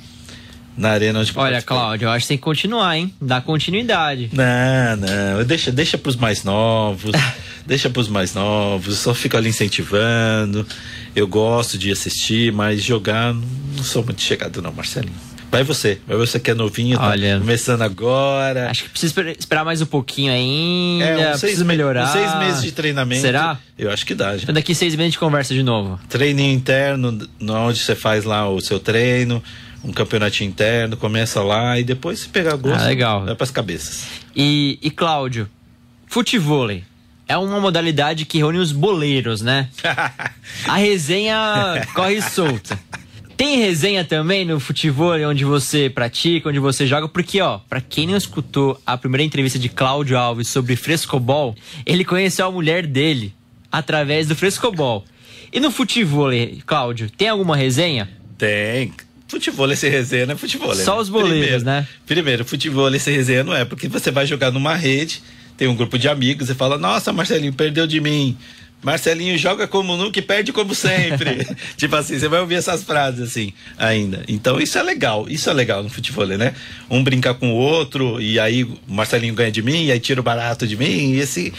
Na 0.80 0.90
arena 0.92 1.20
onde 1.20 1.30
Olha, 1.36 1.60
Cláudio, 1.60 2.06
eu 2.06 2.10
acho 2.10 2.24
que 2.24 2.28
tem 2.28 2.36
que 2.38 2.42
continuar, 2.42 2.96
hein? 2.96 3.12
Dá 3.20 3.38
continuidade. 3.40 4.30
Não, 4.32 4.96
não. 4.96 5.44
Deixa, 5.44 5.70
deixa 5.70 5.98
pros 5.98 6.16
mais 6.16 6.42
novos. 6.42 7.12
deixa 7.66 7.90
pros 7.90 8.08
mais 8.08 8.32
novos. 8.34 8.96
Só 8.98 9.12
fico 9.14 9.36
ali 9.36 9.50
incentivando. 9.50 10.66
Eu 11.14 11.28
gosto 11.28 11.76
de 11.76 11.92
assistir, 11.92 12.50
mas 12.52 12.82
jogar 12.82 13.34
não 13.34 13.84
sou 13.84 14.02
muito 14.02 14.22
chegado, 14.22 14.62
não, 14.62 14.72
Marcelinho. 14.72 15.12
Vai 15.50 15.64
você, 15.64 15.98
vai 16.06 16.16
você 16.16 16.38
que 16.38 16.48
é 16.52 16.54
novinho, 16.54 16.96
Olha, 17.00 17.34
tá 17.34 17.40
começando 17.40 17.82
agora. 17.82 18.70
Acho 18.70 18.84
que 18.84 18.90
precisa 18.90 19.12
esperar 19.36 19.64
mais 19.64 19.82
um 19.82 19.86
pouquinho 19.86 20.32
ainda, 20.32 21.04
É, 21.04 21.34
uns 21.34 21.40
seis 21.40 21.60
melhorar. 21.60 22.04
uns 22.04 22.10
seis 22.12 22.38
meses 22.38 22.62
de 22.62 22.70
treinamento. 22.70 23.20
Será? 23.20 23.58
Eu 23.76 23.90
acho 23.90 24.06
que 24.06 24.14
dá, 24.14 24.36
já. 24.36 24.44
Então 24.44 24.54
daqui 24.54 24.74
seis 24.76 24.94
meses 24.94 25.08
a 25.08 25.10
gente 25.10 25.18
conversa 25.18 25.52
de 25.52 25.64
novo. 25.64 25.98
Treininho 26.08 26.54
interno, 26.54 27.10
no- 27.40 27.54
onde 27.54 27.80
você 27.80 27.96
faz 27.96 28.22
lá 28.24 28.48
o 28.48 28.60
seu 28.60 28.78
treino, 28.78 29.42
um 29.82 29.92
campeonatinho 29.92 30.48
interno, 30.50 30.96
começa 30.96 31.42
lá 31.42 31.78
e 31.78 31.84
depois 31.84 32.20
se 32.20 32.28
pegar 32.28 32.56
gosto, 32.56 32.82
Ah, 32.82 32.86
legal. 32.88 33.24
vai 33.24 33.34
pras 33.34 33.50
cabeças. 33.50 34.06
E, 34.36 34.78
e 34.82 34.90
Cláudio, 34.90 35.48
futevôlei 36.06 36.84
é 37.28 37.36
uma 37.36 37.60
modalidade 37.60 38.24
que 38.24 38.38
reúne 38.38 38.58
os 38.58 38.72
boleiros, 38.72 39.40
né? 39.40 39.68
A 40.66 40.76
resenha 40.76 41.86
corre 41.94 42.20
solta. 42.20 42.78
Tem 43.36 43.56
resenha 43.58 44.04
também 44.04 44.44
no 44.44 44.60
futebol 44.60 45.14
onde 45.26 45.44
você 45.46 45.88
pratica, 45.88 46.50
onde 46.50 46.58
você 46.58 46.86
joga? 46.86 47.08
Porque, 47.08 47.40
ó, 47.40 47.58
pra 47.58 47.80
quem 47.80 48.06
não 48.06 48.16
escutou 48.16 48.78
a 48.84 48.98
primeira 48.98 49.22
entrevista 49.24 49.58
de 49.58 49.68
Cláudio 49.70 50.18
Alves 50.18 50.48
sobre 50.48 50.76
frescobol, 50.76 51.54
ele 51.86 52.04
conheceu 52.04 52.46
a 52.46 52.50
mulher 52.50 52.86
dele 52.86 53.32
através 53.72 54.26
do 54.26 54.36
frescobol. 54.36 55.04
E 55.52 55.58
no 55.58 55.70
futebol, 55.70 56.30
Cláudio, 56.66 57.08
tem 57.10 57.28
alguma 57.30 57.56
resenha? 57.56 58.10
Tem. 58.36 58.92
Futebol 59.30 59.70
esse 59.70 59.88
resenha 59.88 60.26
não 60.26 60.34
é 60.34 60.36
futebol. 60.36 60.74
Só 60.74 60.96
né? 60.96 61.00
os 61.02 61.08
boleiros, 61.08 61.38
primeiro, 61.38 61.64
né? 61.64 61.88
Primeiro, 62.04 62.44
futebol 62.44 62.92
esse 62.92 63.12
resenha 63.12 63.44
não 63.44 63.54
é, 63.54 63.64
porque 63.64 63.86
você 63.86 64.10
vai 64.10 64.26
jogar 64.26 64.50
numa 64.50 64.74
rede, 64.74 65.22
tem 65.56 65.68
um 65.68 65.76
grupo 65.76 65.96
de 65.96 66.08
amigos 66.08 66.50
e 66.50 66.54
fala: 66.54 66.76
Nossa, 66.76 67.12
Marcelinho, 67.12 67.52
perdeu 67.52 67.86
de 67.86 68.00
mim. 68.00 68.36
Marcelinho 68.82 69.36
joga 69.36 69.68
como 69.68 69.96
nunca 69.96 70.18
e 70.18 70.22
perde 70.22 70.52
como 70.52 70.74
sempre. 70.74 71.46
tipo 71.76 71.94
assim, 71.96 72.18
você 72.18 72.28
vai 72.28 72.40
ouvir 72.40 72.54
essas 72.54 72.82
frases 72.82 73.20
assim 73.20 73.52
ainda. 73.76 74.24
Então 74.28 74.60
isso 74.60 74.78
é 74.78 74.82
legal, 74.82 75.26
isso 75.28 75.50
é 75.50 75.52
legal 75.52 75.82
no 75.82 75.90
futebol, 75.90 76.26
né? 76.26 76.54
Um 76.90 77.02
brincar 77.02 77.34
com 77.34 77.52
o 77.52 77.54
outro 77.54 78.20
e 78.20 78.38
aí 78.38 78.64
o 78.64 78.78
Marcelinho 78.86 79.34
ganha 79.34 79.52
de 79.52 79.62
mim, 79.62 79.86
e 79.86 79.92
aí 79.92 80.00
tira 80.00 80.20
o 80.20 80.24
barato 80.24 80.66
de 80.66 80.76
mim, 80.76 81.12
e, 81.12 81.18
esse, 81.18 81.52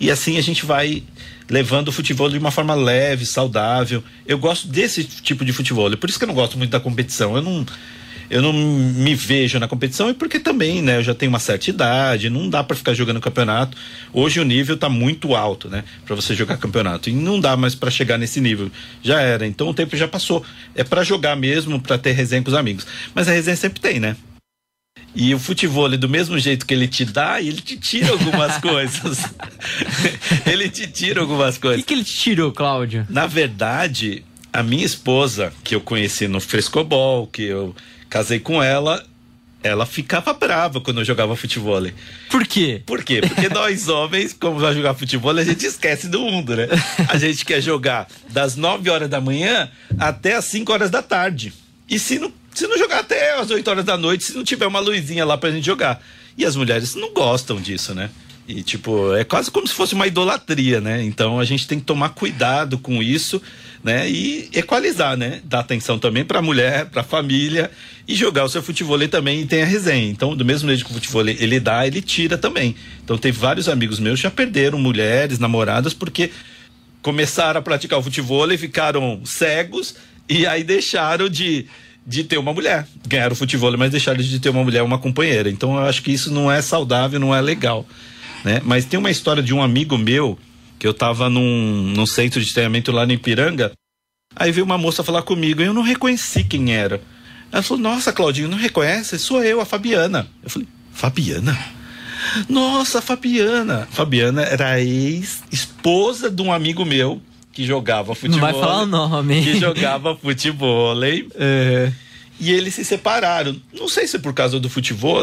e 0.00 0.10
assim 0.10 0.38
a 0.38 0.42
gente 0.42 0.64
vai 0.64 1.02
levando 1.48 1.88
o 1.88 1.92
futebol 1.92 2.30
de 2.30 2.38
uma 2.38 2.50
forma 2.50 2.74
leve, 2.74 3.26
saudável. 3.26 4.02
Eu 4.26 4.38
gosto 4.38 4.66
desse 4.68 5.04
tipo 5.04 5.44
de 5.44 5.52
futebol. 5.52 5.94
Por 5.96 6.08
isso 6.08 6.18
que 6.18 6.24
eu 6.24 6.28
não 6.28 6.34
gosto 6.34 6.56
muito 6.56 6.70
da 6.70 6.80
competição. 6.80 7.36
Eu 7.36 7.42
não 7.42 7.66
eu 8.32 8.40
não 8.40 8.52
me 8.52 9.14
vejo 9.14 9.58
na 9.58 9.68
competição 9.68 10.08
e 10.08 10.14
porque 10.14 10.40
também, 10.40 10.80
né, 10.80 10.96
eu 10.96 11.02
já 11.02 11.14
tenho 11.14 11.28
uma 11.30 11.38
certa 11.38 11.68
idade, 11.68 12.30
não 12.30 12.48
dá 12.48 12.64
para 12.64 12.74
ficar 12.74 12.94
jogando 12.94 13.20
campeonato. 13.20 13.76
Hoje 14.10 14.40
o 14.40 14.44
nível 14.44 14.74
tá 14.76 14.88
muito 14.88 15.34
alto, 15.34 15.68
né, 15.68 15.84
para 16.06 16.16
você 16.16 16.34
jogar 16.34 16.56
campeonato 16.56 17.10
e 17.10 17.12
não 17.12 17.38
dá 17.38 17.56
mais 17.58 17.74
para 17.74 17.90
chegar 17.90 18.16
nesse 18.16 18.40
nível. 18.40 18.70
Já 19.02 19.20
era, 19.20 19.46
então 19.46 19.68
o 19.68 19.74
tempo 19.74 19.94
já 19.98 20.08
passou. 20.08 20.42
É 20.74 20.82
para 20.82 21.04
jogar 21.04 21.36
mesmo, 21.36 21.78
para 21.78 21.98
ter 21.98 22.12
resenha 22.12 22.42
com 22.42 22.48
os 22.48 22.56
amigos. 22.56 22.86
Mas 23.14 23.28
a 23.28 23.32
resenha 23.32 23.56
sempre 23.56 23.80
tem, 23.80 24.00
né? 24.00 24.16
E 25.14 25.34
o 25.34 25.38
futebol, 25.38 25.90
do 25.90 26.08
mesmo 26.08 26.38
jeito 26.38 26.64
que 26.64 26.72
ele 26.72 26.88
te 26.88 27.04
dá, 27.04 27.38
ele 27.40 27.60
te 27.60 27.76
tira 27.76 28.12
algumas 28.12 28.56
coisas. 28.64 29.18
ele 30.50 30.70
te 30.70 30.86
tira 30.86 31.20
algumas 31.20 31.56
O 31.56 31.60
coisas. 31.60 31.80
que, 31.82 31.88
que 31.88 31.94
ele 31.94 32.04
te 32.04 32.16
tirou, 32.16 32.50
Cláudio? 32.50 33.06
Na 33.10 33.26
verdade, 33.26 34.24
a 34.50 34.62
minha 34.62 34.86
esposa, 34.86 35.52
que 35.62 35.74
eu 35.74 35.82
conheci 35.82 36.26
no 36.28 36.40
frescobol, 36.40 37.26
que 37.26 37.42
eu 37.42 37.74
casei 38.12 38.38
com 38.38 38.62
ela, 38.62 39.02
ela 39.62 39.86
ficava 39.86 40.34
brava 40.34 40.82
quando 40.82 41.00
eu 41.00 41.04
jogava 41.04 41.34
futebol. 41.34 41.80
Por 42.28 42.46
quê? 42.46 42.82
Por 42.84 43.02
quê? 43.02 43.22
Porque 43.22 43.48
nós 43.54 43.88
homens, 43.88 44.36
como 44.38 44.58
vai 44.60 44.74
jogar 44.74 44.92
futebol, 44.92 45.34
a 45.34 45.42
gente 45.42 45.64
esquece 45.64 46.08
do 46.08 46.20
mundo, 46.20 46.54
né? 46.54 46.68
A 47.08 47.16
gente 47.16 47.42
quer 47.42 47.62
jogar 47.62 48.06
das 48.28 48.54
9 48.54 48.90
horas 48.90 49.08
da 49.08 49.18
manhã 49.18 49.70
até 49.98 50.34
as 50.34 50.44
5 50.44 50.70
horas 50.70 50.90
da 50.90 51.00
tarde. 51.02 51.54
E 51.88 51.98
se 51.98 52.18
não, 52.18 52.30
se 52.52 52.66
não 52.66 52.76
jogar 52.76 52.98
até 52.98 53.38
as 53.38 53.50
8 53.50 53.66
horas 53.70 53.84
da 53.86 53.96
noite, 53.96 54.24
se 54.24 54.36
não 54.36 54.44
tiver 54.44 54.66
uma 54.66 54.80
luzinha 54.80 55.24
lá 55.24 55.38
pra 55.38 55.50
gente 55.50 55.64
jogar. 55.64 56.04
E 56.36 56.44
as 56.44 56.54
mulheres 56.54 56.94
não 56.94 57.14
gostam 57.14 57.58
disso, 57.58 57.94
né? 57.94 58.10
E, 58.46 58.62
tipo, 58.62 59.14
é 59.14 59.22
quase 59.22 59.50
como 59.50 59.66
se 59.66 59.72
fosse 59.72 59.94
uma 59.94 60.06
idolatria, 60.06 60.80
né? 60.80 61.02
Então 61.02 61.38
a 61.38 61.44
gente 61.44 61.66
tem 61.66 61.78
que 61.78 61.84
tomar 61.84 62.08
cuidado 62.10 62.76
com 62.76 63.00
isso, 63.00 63.40
né? 63.84 64.10
E 64.10 64.48
equalizar, 64.52 65.16
né? 65.16 65.40
Dar 65.44 65.60
atenção 65.60 65.98
também 65.98 66.24
pra 66.24 66.42
mulher, 66.42 66.86
pra 66.86 67.04
família 67.04 67.70
e 68.06 68.14
jogar 68.14 68.44
o 68.44 68.48
seu 68.48 68.62
futebol 68.62 68.98
também 69.08 69.42
e 69.42 69.46
tem 69.46 69.62
a 69.62 69.66
resenha. 69.66 70.10
Então, 70.10 70.36
do 70.36 70.44
mesmo 70.44 70.68
jeito 70.68 70.84
que 70.84 70.90
o 70.90 70.94
futebol 70.94 71.26
ele 71.26 71.60
dá, 71.60 71.86
ele 71.86 72.02
tira 72.02 72.36
também. 72.36 72.74
Então, 73.04 73.16
tem 73.16 73.30
vários 73.30 73.68
amigos 73.68 74.00
meus 74.00 74.18
que 74.18 74.24
já 74.24 74.30
perderam 74.30 74.78
mulheres, 74.78 75.38
namoradas, 75.38 75.94
porque 75.94 76.30
começaram 77.00 77.60
a 77.60 77.62
praticar 77.62 77.98
o 77.98 78.02
futebol 78.02 78.50
e 78.50 78.58
ficaram 78.58 79.20
cegos 79.24 79.94
e 80.28 80.46
aí 80.46 80.64
deixaram 80.64 81.28
de, 81.28 81.66
de 82.06 82.24
ter 82.24 82.38
uma 82.38 82.52
mulher. 82.52 82.86
Ganharam 83.06 83.32
o 83.32 83.36
futebol, 83.36 83.76
mas 83.76 83.90
deixaram 83.90 84.20
de 84.20 84.40
ter 84.40 84.48
uma 84.48 84.64
mulher, 84.64 84.82
uma 84.82 84.98
companheira. 84.98 85.48
Então 85.50 85.74
eu 85.74 85.80
acho 85.80 86.02
que 86.02 86.12
isso 86.12 86.32
não 86.32 86.50
é 86.50 86.60
saudável, 86.60 87.20
não 87.20 87.34
é 87.34 87.40
legal. 87.40 87.86
Né? 88.44 88.60
Mas 88.64 88.84
tem 88.84 88.98
uma 88.98 89.10
história 89.10 89.42
de 89.42 89.54
um 89.54 89.62
amigo 89.62 89.96
meu, 89.96 90.38
que 90.78 90.86
eu 90.86 90.94
tava 90.94 91.30
num, 91.30 91.92
num 91.94 92.06
centro 92.06 92.40
de 92.40 92.52
treinamento 92.52 92.90
lá 92.90 93.06
no 93.06 93.12
Ipiranga. 93.12 93.72
Aí 94.34 94.50
veio 94.50 94.64
uma 94.64 94.78
moça 94.78 95.04
falar 95.04 95.22
comigo 95.22 95.62
e 95.62 95.66
eu 95.66 95.74
não 95.74 95.82
reconheci 95.82 96.42
quem 96.42 96.74
era. 96.74 97.00
Ela 97.52 97.62
falou: 97.62 97.82
Nossa, 97.82 98.12
Claudinho, 98.12 98.48
não 98.48 98.58
reconhece? 98.58 99.18
Sou 99.18 99.44
eu, 99.44 99.60
a 99.60 99.64
Fabiana. 99.64 100.26
Eu 100.42 100.50
falei: 100.50 100.66
Fabiana? 100.92 101.56
Nossa, 102.48 103.02
Fabiana. 103.02 103.86
Fabiana 103.90 104.42
era 104.42 104.80
ex-esposa 104.80 106.30
de 106.30 106.40
um 106.40 106.52
amigo 106.52 106.84
meu 106.84 107.20
que 107.52 107.66
jogava 107.66 108.14
futebol. 108.14 108.40
Não 108.40 108.52
vai 108.52 108.52
falar 108.52 108.82
o 108.82 108.86
nome. 108.86 109.42
Que 109.42 109.58
jogava 109.58 110.16
futebol. 110.16 110.94
É. 111.04 111.92
E 112.40 112.50
eles 112.50 112.74
se 112.74 112.84
separaram. 112.84 113.54
Não 113.72 113.88
sei 113.88 114.06
se 114.06 114.16
é 114.16 114.18
por 114.18 114.32
causa 114.32 114.58
do 114.58 114.70
futebol, 114.70 115.22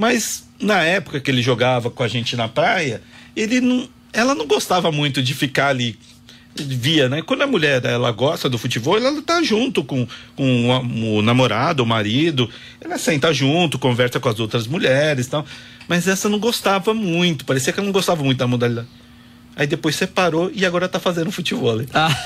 mas 0.00 0.48
na 0.58 0.82
época 0.82 1.20
que 1.20 1.30
ele 1.30 1.42
jogava 1.42 1.90
com 1.90 2.02
a 2.02 2.08
gente 2.08 2.34
na 2.34 2.48
praia, 2.48 3.02
ele 3.36 3.60
não, 3.60 3.86
ela 4.14 4.34
não 4.34 4.46
gostava 4.46 4.90
muito 4.90 5.22
de 5.22 5.34
ficar 5.34 5.68
ali. 5.68 5.98
Via, 6.56 7.08
né? 7.08 7.20
Quando 7.22 7.42
a 7.42 7.46
mulher 7.46 7.84
ela 7.84 8.10
gosta 8.10 8.48
do 8.48 8.56
futebol, 8.56 8.96
ela 8.96 9.20
tá 9.20 9.42
junto 9.42 9.84
com, 9.84 10.08
com 10.34 11.16
o, 11.16 11.22
namorado, 11.22 11.82
o 11.82 11.86
marido, 11.86 12.48
ela 12.80 12.96
senta 12.96 13.32
junto, 13.32 13.78
conversa 13.78 14.18
com 14.18 14.28
as 14.28 14.40
outras 14.40 14.66
mulheres 14.66 15.26
e 15.26 15.30
tal. 15.30 15.46
Mas 15.86 16.08
essa 16.08 16.30
não 16.30 16.38
gostava 16.38 16.94
muito, 16.94 17.44
parecia 17.44 17.72
que 17.72 17.78
ela 17.78 17.86
não 17.86 17.92
gostava 17.92 18.24
muito 18.24 18.38
da 18.38 18.46
modalidade. 18.46 18.88
Aí 19.54 19.66
depois 19.66 19.94
separou 19.94 20.50
e 20.52 20.64
agora 20.64 20.88
tá 20.88 20.98
fazendo 20.98 21.30
futebol. 21.30 21.82
Ah. 21.92 22.16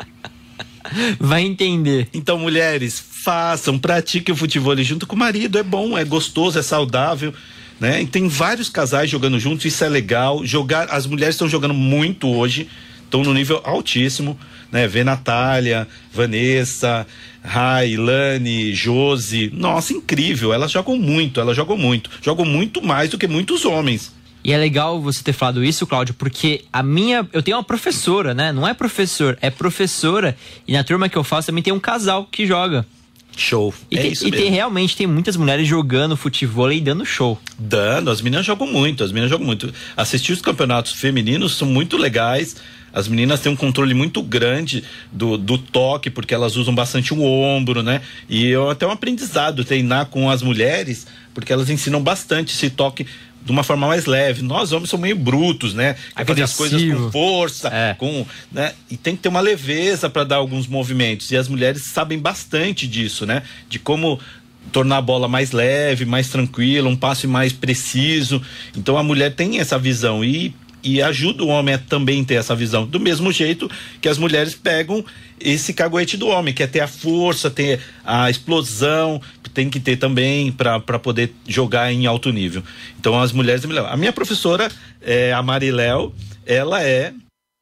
Vai 1.20 1.42
entender. 1.42 2.08
Então, 2.12 2.38
mulheres, 2.38 3.09
façam, 3.22 3.78
pratiquem 3.78 4.32
o 4.32 4.36
futebol 4.36 4.76
junto 4.78 5.06
com 5.06 5.14
o 5.14 5.18
marido. 5.18 5.58
É 5.58 5.62
bom, 5.62 5.96
é 5.96 6.04
gostoso, 6.04 6.58
é 6.58 6.62
saudável. 6.62 7.34
Né? 7.78 8.02
E 8.02 8.06
tem 8.06 8.28
vários 8.28 8.68
casais 8.68 9.10
jogando 9.10 9.38
juntos, 9.38 9.64
isso 9.64 9.84
é 9.84 9.88
legal. 9.88 10.44
Jogar, 10.44 10.88
as 10.90 11.06
mulheres 11.06 11.34
estão 11.34 11.48
jogando 11.48 11.74
muito 11.74 12.28
hoje, 12.28 12.68
estão 13.04 13.22
no 13.22 13.32
nível 13.32 13.60
altíssimo. 13.64 14.38
Né? 14.70 14.86
Vê 14.86 15.02
Natália, 15.02 15.88
Vanessa, 16.12 17.06
Rai, 17.42 17.96
Lani, 17.96 18.72
Josi. 18.74 19.50
Nossa, 19.52 19.92
incrível. 19.92 20.52
Elas 20.52 20.70
jogam 20.70 20.96
muito, 20.96 21.40
elas 21.40 21.56
jogam 21.56 21.76
muito. 21.76 22.10
Jogam 22.22 22.44
muito 22.44 22.82
mais 22.82 23.10
do 23.10 23.18
que 23.18 23.26
muitos 23.26 23.64
homens. 23.64 24.14
E 24.42 24.52
é 24.52 24.56
legal 24.56 25.00
você 25.02 25.22
ter 25.22 25.34
falado 25.34 25.62
isso, 25.62 25.86
Cláudio, 25.86 26.14
porque 26.14 26.64
a 26.72 26.82
minha. 26.82 27.28
Eu 27.30 27.42
tenho 27.42 27.58
uma 27.58 27.64
professora, 27.64 28.32
né? 28.32 28.52
Não 28.52 28.66
é 28.66 28.72
professor, 28.72 29.36
é 29.42 29.50
professora. 29.50 30.34
E 30.66 30.72
na 30.72 30.82
turma 30.82 31.10
que 31.10 31.18
eu 31.18 31.24
faço 31.24 31.48
também 31.48 31.62
tem 31.62 31.74
um 31.74 31.80
casal 31.80 32.26
que 32.30 32.46
joga. 32.46 32.86
Show. 33.36 33.72
E, 33.90 33.98
é 33.98 34.02
tem, 34.02 34.12
e 34.12 34.30
tem 34.30 34.50
realmente 34.50 34.96
tem 34.96 35.06
muitas 35.06 35.36
mulheres 35.36 35.66
jogando 35.66 36.16
futebol 36.16 36.70
e 36.72 36.80
dando 36.80 37.04
show. 37.04 37.40
Dando, 37.58 38.10
as 38.10 38.20
meninas 38.20 38.44
jogam 38.44 38.66
muito, 38.66 39.02
as 39.02 39.10
meninas 39.12 39.30
jogam 39.30 39.46
muito. 39.46 39.72
Assistir 39.96 40.32
os 40.32 40.42
campeonatos 40.42 40.92
femininos 40.92 41.56
são 41.56 41.66
muito 41.66 41.96
legais. 41.96 42.56
As 42.92 43.06
meninas 43.06 43.40
têm 43.40 43.52
um 43.52 43.56
controle 43.56 43.94
muito 43.94 44.20
grande 44.20 44.82
do, 45.12 45.38
do 45.38 45.56
toque, 45.56 46.10
porque 46.10 46.34
elas 46.34 46.56
usam 46.56 46.74
bastante 46.74 47.14
o 47.14 47.22
ombro, 47.22 47.82
né? 47.82 48.02
E 48.28 48.52
é 48.52 48.70
até 48.70 48.86
um 48.86 48.90
aprendizado 48.90 49.64
treinar 49.64 50.06
com 50.06 50.28
as 50.28 50.42
mulheres, 50.42 51.06
porque 51.32 51.52
elas 51.52 51.70
ensinam 51.70 52.02
bastante 52.02 52.52
esse 52.52 52.68
toque 52.68 53.06
de 53.44 53.50
uma 53.50 53.62
forma 53.62 53.86
mais 53.86 54.06
leve. 54.06 54.42
Nós 54.42 54.72
homens 54.72 54.90
somos 54.90 55.02
meio 55.02 55.16
brutos, 55.16 55.74
né? 55.74 55.96
Quer 56.16 56.26
fazer 56.26 56.42
as 56.42 56.54
coisas 56.54 56.82
com 56.82 57.10
força, 57.10 57.68
É. 57.68 57.94
com, 57.94 58.26
né? 58.52 58.72
E 58.90 58.96
tem 58.96 59.16
que 59.16 59.22
ter 59.22 59.28
uma 59.28 59.40
leveza 59.40 60.10
para 60.10 60.24
dar 60.24 60.36
alguns 60.36 60.66
movimentos. 60.66 61.30
E 61.30 61.36
as 61.36 61.48
mulheres 61.48 61.82
sabem 61.84 62.18
bastante 62.18 62.86
disso, 62.86 63.24
né? 63.24 63.42
De 63.68 63.78
como 63.78 64.20
tornar 64.72 64.98
a 64.98 65.02
bola 65.02 65.26
mais 65.26 65.52
leve, 65.52 66.04
mais 66.04 66.28
tranquila, 66.28 66.88
um 66.88 66.96
passe 66.96 67.26
mais 67.26 67.52
preciso. 67.52 68.42
Então 68.76 68.96
a 68.96 69.02
mulher 69.02 69.34
tem 69.34 69.58
essa 69.58 69.78
visão 69.78 70.24
e 70.24 70.54
e 70.82 71.02
ajuda 71.02 71.44
o 71.44 71.48
homem 71.48 71.74
a 71.74 71.78
também 71.78 72.24
ter 72.24 72.36
essa 72.36 72.54
visão. 72.56 72.86
Do 72.86 72.98
mesmo 72.98 73.30
jeito 73.30 73.70
que 74.00 74.08
as 74.08 74.16
mulheres 74.16 74.54
pegam 74.54 75.04
esse 75.38 75.74
caguete 75.74 76.16
do 76.16 76.28
homem, 76.28 76.54
que 76.54 76.62
é 76.62 76.66
ter 76.66 76.80
a 76.80 76.88
força, 76.88 77.50
ter 77.50 77.80
a 78.02 78.30
explosão, 78.30 79.20
tem 79.52 79.68
que 79.68 79.80
ter 79.80 79.96
também 79.96 80.52
para 80.52 80.98
poder 80.98 81.34
jogar 81.46 81.92
em 81.92 82.06
alto 82.06 82.30
nível. 82.30 82.62
Então 82.98 83.20
as 83.20 83.32
mulheres. 83.32 83.64
A 83.64 83.96
minha 83.96 84.12
professora, 84.12 84.70
é, 85.00 85.32
a 85.32 85.42
Mariléo, 85.42 86.14
ela 86.46 86.82
é 86.82 87.12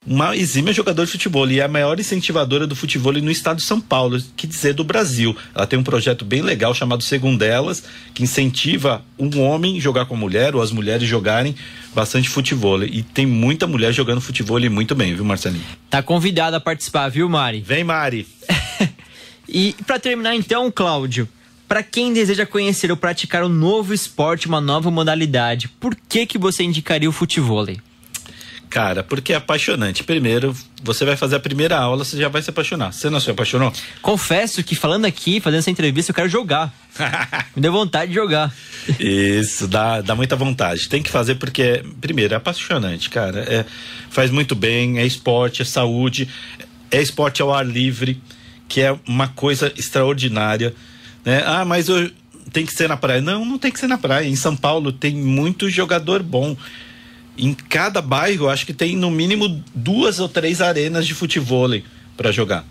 uma 0.06 0.34
exímia 0.34 0.72
jogadora 0.72 1.04
de 1.04 1.12
futebol 1.12 1.50
e 1.50 1.60
é 1.60 1.64
a 1.64 1.68
maior 1.68 1.98
incentivadora 2.00 2.66
do 2.66 2.74
futebol 2.74 3.12
no 3.12 3.30
estado 3.30 3.58
de 3.58 3.64
São 3.64 3.80
Paulo, 3.80 4.18
que 4.36 4.46
dizer 4.46 4.72
do 4.72 4.82
Brasil. 4.82 5.36
Ela 5.54 5.66
tem 5.66 5.78
um 5.78 5.82
projeto 5.82 6.24
bem 6.24 6.40
legal 6.40 6.74
chamado 6.74 7.02
Segundelas, 7.02 7.84
que 8.14 8.22
incentiva 8.22 9.02
um 9.18 9.40
homem 9.42 9.80
jogar 9.80 10.06
com 10.06 10.14
a 10.14 10.18
mulher 10.18 10.54
ou 10.54 10.62
as 10.62 10.70
mulheres 10.70 11.06
jogarem 11.06 11.54
bastante 11.94 12.28
futebol. 12.28 12.82
E 12.82 13.02
tem 13.02 13.26
muita 13.26 13.66
mulher 13.66 13.92
jogando 13.92 14.20
futebol 14.20 14.58
muito 14.70 14.94
bem, 14.94 15.14
viu, 15.14 15.24
Marcelinho? 15.24 15.64
Tá 15.90 16.02
convidado 16.02 16.56
a 16.56 16.60
participar, 16.60 17.08
viu, 17.08 17.28
Mari? 17.28 17.60
Vem, 17.60 17.84
Mari. 17.84 18.26
E 19.50 19.74
pra 19.86 19.98
terminar 19.98 20.36
então, 20.36 20.70
Cláudio, 20.70 21.26
pra 21.68 21.82
quem 21.82 22.12
deseja 22.12 22.46
conhecer 22.46 22.90
ou 22.90 22.96
praticar 22.96 23.44
um 23.44 23.48
novo 23.48 23.92
esporte, 23.92 24.48
uma 24.48 24.60
nova 24.60 24.90
modalidade, 24.90 25.68
por 25.68 25.94
que 25.94 26.26
que 26.26 26.38
você 26.38 26.64
indicaria 26.64 27.08
o 27.08 27.12
futevôlei? 27.12 27.78
Cara, 28.70 29.02
porque 29.02 29.32
é 29.32 29.36
apaixonante. 29.36 30.04
Primeiro, 30.04 30.54
você 30.82 31.04
vai 31.04 31.16
fazer 31.16 31.36
a 31.36 31.40
primeira 31.40 31.78
aula, 31.78 32.04
você 32.04 32.18
já 32.18 32.28
vai 32.28 32.42
se 32.42 32.50
apaixonar. 32.50 32.92
Você 32.92 33.08
não 33.08 33.18
se 33.18 33.30
apaixonou? 33.30 33.72
Confesso 34.02 34.62
que 34.62 34.74
falando 34.74 35.06
aqui, 35.06 35.40
fazendo 35.40 35.60
essa 35.60 35.70
entrevista, 35.70 36.10
eu 36.10 36.14
quero 36.14 36.28
jogar. 36.28 36.72
Me 37.56 37.62
deu 37.62 37.72
vontade 37.72 38.10
de 38.10 38.14
jogar. 38.14 38.54
Isso, 39.00 39.66
dá, 39.66 40.02
dá 40.02 40.14
muita 40.14 40.36
vontade. 40.36 40.88
Tem 40.88 41.02
que 41.02 41.10
fazer 41.10 41.36
porque, 41.36 41.82
primeiro, 42.00 42.34
é 42.34 42.36
apaixonante, 42.36 43.08
cara. 43.08 43.40
É, 43.40 43.64
faz 44.10 44.30
muito 44.30 44.54
bem, 44.54 44.98
é 44.98 45.06
esporte, 45.06 45.62
é 45.62 45.64
saúde, 45.64 46.28
é 46.90 47.00
esporte 47.00 47.40
ao 47.40 47.54
ar 47.54 47.66
livre, 47.66 48.20
que 48.68 48.82
é 48.82 48.94
uma 49.06 49.28
coisa 49.28 49.72
extraordinária. 49.76 50.74
Né? 51.24 51.42
Ah, 51.44 51.64
mas 51.64 51.88
eu, 51.88 52.10
tem 52.52 52.64
que 52.64 52.72
ser 52.72 52.88
na 52.88 52.96
praia. 52.96 53.20
Não, 53.20 53.44
não 53.44 53.58
tem 53.58 53.70
que 53.70 53.78
ser 53.78 53.86
na 53.86 53.98
praia. 53.98 54.26
Em 54.26 54.36
São 54.36 54.56
Paulo 54.56 54.92
tem 54.92 55.14
muito 55.14 55.68
jogador 55.68 56.22
bom. 56.22 56.56
Em 57.36 57.54
cada 57.54 58.02
bairro, 58.02 58.48
acho 58.48 58.66
que 58.66 58.72
tem 58.72 58.96
no 58.96 59.10
mínimo 59.10 59.62
duas 59.74 60.18
ou 60.18 60.28
três 60.28 60.60
arenas 60.60 61.06
de 61.06 61.14
futebol 61.14 61.70
para 62.16 62.32
jogar. 62.32 62.64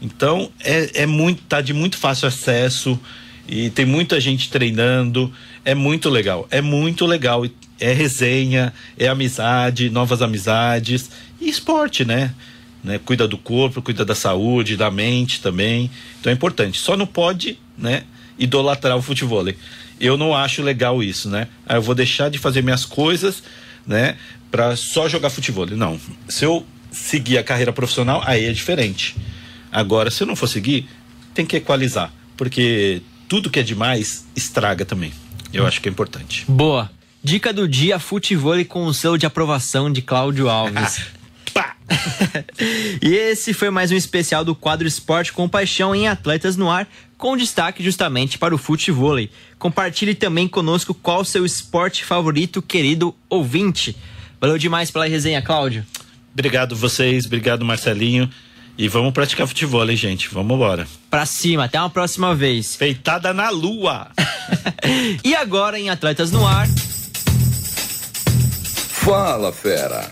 Então 0.00 0.50
é, 0.60 1.02
é 1.02 1.06
muito, 1.06 1.42
tá 1.42 1.60
de 1.60 1.72
muito 1.72 1.96
fácil 1.96 2.26
acesso 2.26 2.98
e 3.46 3.70
tem 3.70 3.84
muita 3.84 4.20
gente 4.20 4.50
treinando. 4.50 5.32
É 5.64 5.74
muito 5.74 6.08
legal, 6.08 6.46
é 6.50 6.60
muito 6.60 7.06
legal. 7.06 7.46
É 7.78 7.92
resenha, 7.92 8.72
é 8.96 9.08
amizade, 9.08 9.90
novas 9.90 10.22
amizades 10.22 11.10
e 11.40 11.48
esporte, 11.48 12.04
né? 12.04 12.32
Né? 12.82 12.98
Cuida 12.98 13.28
do 13.28 13.38
corpo, 13.38 13.80
cuida 13.80 14.04
da 14.04 14.14
saúde, 14.14 14.76
da 14.76 14.90
mente 14.90 15.40
também. 15.40 15.90
Então 16.20 16.30
é 16.30 16.34
importante. 16.34 16.78
Só 16.78 16.96
não 16.96 17.06
pode, 17.06 17.58
né? 17.76 18.04
Idolatrar 18.38 18.96
o 18.96 19.02
futebol. 19.02 19.44
Eu 20.00 20.16
não 20.16 20.34
acho 20.34 20.62
legal 20.62 21.02
isso, 21.02 21.28
né? 21.28 21.48
Ah, 21.66 21.76
eu 21.76 21.82
vou 21.82 21.94
deixar 21.94 22.28
de 22.28 22.38
fazer 22.38 22.62
minhas 22.62 22.84
coisas, 22.84 23.42
né? 23.86 24.16
Para 24.50 24.74
só 24.76 25.08
jogar 25.08 25.30
futebol. 25.30 25.66
Não. 25.66 26.00
Se 26.28 26.44
eu 26.44 26.66
seguir 26.90 27.38
a 27.38 27.44
carreira 27.44 27.72
profissional, 27.72 28.22
aí 28.24 28.44
é 28.44 28.52
diferente. 28.52 29.16
Agora, 29.70 30.10
se 30.10 30.22
eu 30.22 30.26
não 30.26 30.36
for 30.36 30.48
seguir, 30.48 30.88
tem 31.32 31.46
que 31.46 31.56
equalizar, 31.56 32.12
porque 32.36 33.00
tudo 33.28 33.48
que 33.48 33.58
é 33.58 33.62
demais 33.62 34.26
estraga 34.36 34.84
também. 34.84 35.12
Eu 35.52 35.66
acho 35.66 35.80
que 35.80 35.88
é 35.88 35.92
importante. 35.92 36.44
Boa. 36.48 36.90
Dica 37.24 37.52
do 37.52 37.68
dia, 37.68 37.98
futevôlei 37.98 38.64
com 38.64 38.84
o 38.84 38.92
selo 38.92 39.16
de 39.16 39.24
aprovação 39.24 39.90
de 39.90 40.02
Cláudio 40.02 40.48
Alves. 40.48 41.02
E 43.02 43.14
esse 43.14 43.52
foi 43.52 43.70
mais 43.70 43.90
um 43.90 43.96
especial 43.96 44.44
do 44.44 44.54
quadro 44.54 44.86
Esporte 44.86 45.32
com 45.32 45.48
Paixão 45.48 45.94
em 45.94 46.08
Atletas 46.08 46.56
no 46.56 46.70
Ar, 46.70 46.86
com 47.18 47.36
destaque 47.36 47.82
justamente 47.82 48.38
para 48.38 48.54
o 48.54 48.58
futevôlei. 48.58 49.30
Compartilhe 49.58 50.14
também 50.14 50.48
conosco 50.48 50.94
qual 50.94 51.20
o 51.20 51.24
seu 51.24 51.44
esporte 51.44 52.04
favorito, 52.04 52.62
querido 52.62 53.14
ouvinte. 53.28 53.96
Valeu 54.40 54.58
demais 54.58 54.90
pela 54.90 55.06
resenha, 55.06 55.42
Cláudio. 55.42 55.84
Obrigado 56.32 56.74
vocês, 56.74 57.26
obrigado 57.26 57.64
Marcelinho. 57.64 58.30
E 58.76 58.88
vamos 58.88 59.12
praticar 59.12 59.46
futebol, 59.46 59.88
hein, 59.88 59.96
gente? 59.96 60.28
Vamos 60.32 60.54
embora. 60.54 60.88
Pra 61.10 61.26
cima, 61.26 61.64
até 61.64 61.78
uma 61.78 61.90
próxima 61.90 62.34
vez. 62.34 62.74
Peitada 62.74 63.34
na 63.34 63.50
lua! 63.50 64.10
e 65.22 65.34
agora 65.34 65.78
em 65.78 65.90
Atletas 65.90 66.32
no 66.32 66.46
Ar. 66.46 66.66
Fala, 69.04 69.52
fera. 69.52 70.10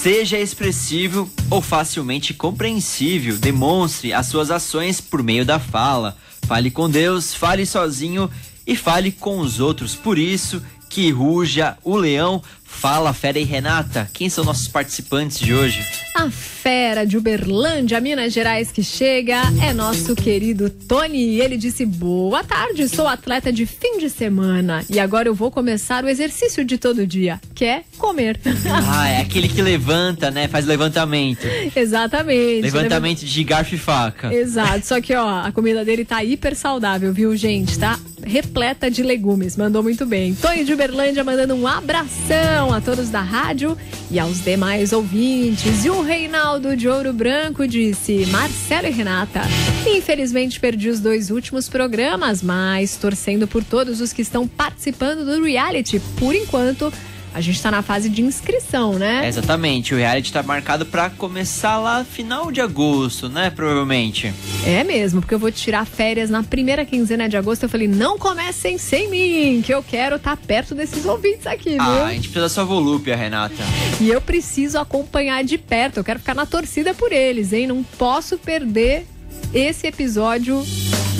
Seja 0.00 0.38
expressivo 0.38 1.28
ou 1.50 1.60
facilmente 1.60 2.32
compreensível, 2.32 3.36
demonstre 3.36 4.12
as 4.12 4.28
suas 4.28 4.48
ações 4.48 5.00
por 5.00 5.24
meio 5.24 5.44
da 5.44 5.58
fala. 5.58 6.16
Fale 6.42 6.70
com 6.70 6.88
Deus, 6.88 7.34
fale 7.34 7.66
sozinho 7.66 8.30
e 8.64 8.76
fale 8.76 9.10
com 9.10 9.40
os 9.40 9.58
outros. 9.58 9.96
Por 9.96 10.16
isso 10.16 10.62
que 10.98 11.12
ruja 11.12 11.76
o 11.84 11.94
leão. 11.94 12.42
Fala, 12.64 13.14
Fera 13.14 13.38
e 13.38 13.44
Renata. 13.44 14.10
Quem 14.12 14.28
são 14.28 14.44
nossos 14.44 14.66
participantes 14.66 15.38
de 15.38 15.54
hoje? 15.54 15.84
A 16.14 16.28
fera 16.30 17.04
de 17.04 17.16
Uberlândia, 17.16 18.00
Minas 18.00 18.32
Gerais, 18.32 18.70
que 18.72 18.82
chega 18.82 19.40
é 19.64 19.72
nosso 19.72 20.14
querido 20.14 20.68
Tony. 20.68 21.40
Ele 21.40 21.56
disse: 21.56 21.86
Boa 21.86 22.42
tarde, 22.42 22.88
sou 22.88 23.06
atleta 23.06 23.52
de 23.52 23.64
fim 23.64 23.98
de 23.98 24.10
semana 24.10 24.84
e 24.90 24.98
agora 24.98 25.28
eu 25.28 25.34
vou 25.34 25.50
começar 25.50 26.04
o 26.04 26.08
exercício 26.08 26.64
de 26.64 26.76
todo 26.76 27.06
dia, 27.06 27.40
que 27.54 27.64
é 27.64 27.84
comer. 27.96 28.40
Ah, 28.90 29.08
é 29.08 29.20
aquele 29.20 29.48
que 29.48 29.62
levanta, 29.62 30.30
né? 30.30 30.48
Faz 30.48 30.66
levantamento. 30.66 31.46
Exatamente. 31.74 32.62
Levantamento 32.62 33.24
de 33.24 33.44
garfo 33.44 33.74
e 33.74 33.78
faca. 33.78 34.32
Exato, 34.32 34.86
só 34.86 35.00
que 35.00 35.14
ó, 35.14 35.40
a 35.44 35.52
comida 35.52 35.84
dele 35.84 36.04
tá 36.04 36.22
hiper 36.22 36.54
saudável, 36.54 37.12
viu, 37.12 37.36
gente? 37.36 37.78
Tá 37.78 37.98
repleta 38.24 38.90
de 38.90 39.02
legumes, 39.02 39.56
mandou 39.56 39.82
muito 39.82 40.04
bem. 40.04 40.34
Tony 40.34 40.64
de 40.64 40.72
Uberlândia 40.72 40.87
mandando 41.24 41.54
um 41.54 41.66
abração 41.66 42.72
a 42.72 42.80
todos 42.80 43.10
da 43.10 43.20
rádio 43.20 43.76
e 44.10 44.18
aos 44.18 44.42
demais 44.42 44.92
ouvintes. 44.92 45.84
E 45.84 45.90
o 45.90 46.02
Reinaldo 46.02 46.76
de 46.76 46.88
Ouro 46.88 47.12
Branco 47.12 47.66
disse: 47.66 48.26
Marcelo 48.26 48.86
e 48.86 48.90
Renata, 48.90 49.42
infelizmente 49.86 50.58
perdi 50.58 50.88
os 50.88 51.00
dois 51.00 51.30
últimos 51.30 51.68
programas, 51.68 52.42
mas 52.42 52.96
torcendo 52.96 53.46
por 53.46 53.62
todos 53.62 54.00
os 54.00 54.12
que 54.12 54.22
estão 54.22 54.46
participando 54.46 55.24
do 55.24 55.44
reality. 55.44 56.00
Por 56.18 56.34
enquanto, 56.34 56.92
a 57.38 57.40
gente 57.40 57.62
tá 57.62 57.70
na 57.70 57.82
fase 57.82 58.08
de 58.08 58.20
inscrição, 58.20 58.94
né? 58.94 59.24
É, 59.24 59.28
exatamente, 59.28 59.94
o 59.94 59.96
reality 59.96 60.32
tá 60.32 60.42
marcado 60.42 60.84
pra 60.84 61.08
começar 61.08 61.78
lá 61.78 62.04
final 62.04 62.50
de 62.50 62.60
agosto, 62.60 63.28
né? 63.28 63.48
Provavelmente. 63.48 64.34
É 64.66 64.82
mesmo, 64.82 65.20
porque 65.20 65.34
eu 65.34 65.38
vou 65.38 65.52
tirar 65.52 65.86
férias 65.86 66.28
na 66.30 66.42
primeira 66.42 66.84
quinzena 66.84 67.28
de 67.28 67.36
agosto. 67.36 67.62
Eu 67.62 67.68
falei, 67.68 67.86
não 67.86 68.18
comecem 68.18 68.76
sem 68.76 69.08
mim, 69.08 69.62
que 69.62 69.72
eu 69.72 69.84
quero 69.84 70.16
estar 70.16 70.36
perto 70.36 70.74
desses 70.74 71.06
ouvintes 71.06 71.46
aqui, 71.46 71.70
viu? 71.70 71.80
Ah, 71.80 72.06
a 72.06 72.12
gente 72.12 72.22
precisa 72.22 72.40
da 72.40 72.48
sua 72.48 72.64
volúpia, 72.64 73.14
Renata. 73.14 73.62
E 74.00 74.08
eu 74.08 74.20
preciso 74.20 74.76
acompanhar 74.76 75.44
de 75.44 75.56
perto. 75.56 75.98
Eu 75.98 76.04
quero 76.04 76.18
ficar 76.18 76.34
na 76.34 76.44
torcida 76.44 76.92
por 76.92 77.12
eles, 77.12 77.52
hein? 77.52 77.68
Não 77.68 77.84
posso 77.84 78.36
perder 78.36 79.06
esse 79.54 79.86
episódio 79.86 80.60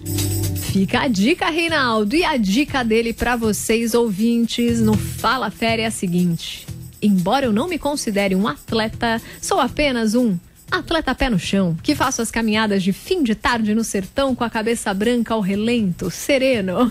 Fica 0.71 1.01
a 1.01 1.07
dica, 1.07 1.49
Reinaldo. 1.49 2.15
E 2.15 2.23
a 2.23 2.37
dica 2.37 2.83
dele 2.83 3.13
pra 3.13 3.35
vocês, 3.35 3.93
ouvintes, 3.93 4.79
no 4.79 4.97
Fala 4.97 5.51
Férias 5.51 5.85
é 5.85 5.87
a 5.87 5.91
seguinte: 5.91 6.65
embora 7.01 7.45
eu 7.45 7.53
não 7.53 7.67
me 7.67 7.77
considere 7.77 8.35
um 8.35 8.47
atleta, 8.47 9.21
sou 9.41 9.59
apenas 9.59 10.15
um 10.15 10.37
atleta 10.79 11.13
pé 11.13 11.29
no 11.29 11.39
chão, 11.39 11.77
que 11.81 11.95
faço 11.95 12.21
as 12.21 12.31
caminhadas 12.31 12.81
de 12.81 12.91
fim 12.91 13.23
de 13.23 13.35
tarde 13.35 13.75
no 13.75 13.83
sertão 13.83 14.35
com 14.35 14.43
a 14.43 14.49
cabeça 14.49 14.93
branca 14.93 15.33
ao 15.33 15.41
relento, 15.41 16.09
sereno. 16.09 16.89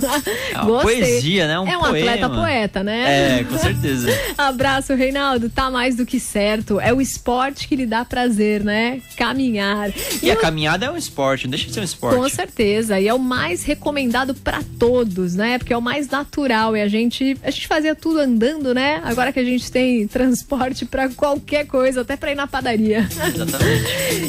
É 0.53 0.59
uma 0.59 0.81
poesia, 0.83 1.47
né? 1.47 1.59
Um 1.59 1.67
é 1.67 1.77
um 1.77 1.81
poema. 1.81 2.11
atleta 2.11 2.31
poeta, 2.31 2.83
né? 2.83 3.41
É, 3.41 3.45
com 3.45 3.59
certeza. 3.59 4.09
Abraço, 4.39 4.95
Reinaldo. 4.95 5.51
Tá 5.51 5.71
mais 5.71 5.97
do 5.97 6.07
que 6.07 6.21
certo. 6.21 6.81
É 6.81 6.93
o 6.93 7.01
esporte 7.01 7.67
que 7.67 7.77
lhe 7.77 7.87
dá 7.87 8.05
prazer, 8.05 8.63
né? 8.63 9.01
Caminhar. 9.17 9.91
E, 10.23 10.31
a 10.31 10.37
caminhada 10.37 10.87
é 10.87 10.91
um 10.91 10.97
esporte, 10.97 11.45
não 11.45 11.51
deixa 11.51 11.67
de 11.67 11.75
ser 11.75 11.81
um 11.81 11.85
esporte. 11.85 12.17
Com 12.17 12.29
certeza. 12.29 13.01
E 13.01 13.09
é 13.09 13.15
o 13.15 13.19
mais 13.19 13.65
recomendado 13.65 14.35
para 14.35 14.61
todos, 14.79 15.35
né? 15.35 15.59
Porque 15.59 15.73
é 15.73 15.77
o 15.77 15.83
mais 15.83 16.09
natural. 16.09 16.77
E 16.77 16.81
a 16.81 16.89
gente, 16.89 17.37
a 17.43 17.51
gente 17.51 17.67
fazia 17.67 17.95
tudo 17.95 18.21
andando, 18.21 18.73
né? 18.75 19.01
Agora 19.05 19.33
que 19.33 19.41
a 19.41 19.45
gente 19.45 19.71
tem 19.71 20.07
transporte 20.07 20.85
para 20.85 21.09
qualquer 21.09 21.67
coisa, 21.67 22.03
até 22.03 22.17
para 22.17 22.33
ir 22.33 22.35
na 22.35 22.47
padaria. 22.47 23.09
Exatamente. 23.11 23.72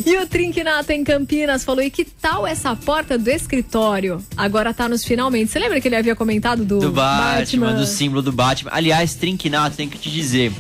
E 0.05 0.17
o 0.17 0.27
Trinquinato 0.27 0.91
em 0.91 1.03
Campinas 1.03 1.63
falou: 1.63 1.81
e 1.83 1.89
que 1.89 2.05
tal 2.05 2.45
essa 2.45 2.75
porta 2.75 3.17
do 3.17 3.29
escritório? 3.29 4.23
Agora 4.37 4.73
tá 4.73 4.87
nos 4.89 5.03
finalmente. 5.03 5.51
Você 5.51 5.59
lembra 5.59 5.79
que 5.81 5.87
ele 5.87 5.95
havia 5.95 6.15
comentado 6.15 6.63
do, 6.65 6.79
Do 6.79 6.91
Batman, 6.91 7.73
do 7.73 7.85
símbolo 7.85 8.21
do 8.21 8.31
Batman. 8.31 8.71
Aliás, 8.73 9.15
Trinquinato, 9.15 9.75
tem 9.75 9.87
que 9.89 9.97
te 9.97 10.09
dizer. 10.09 10.51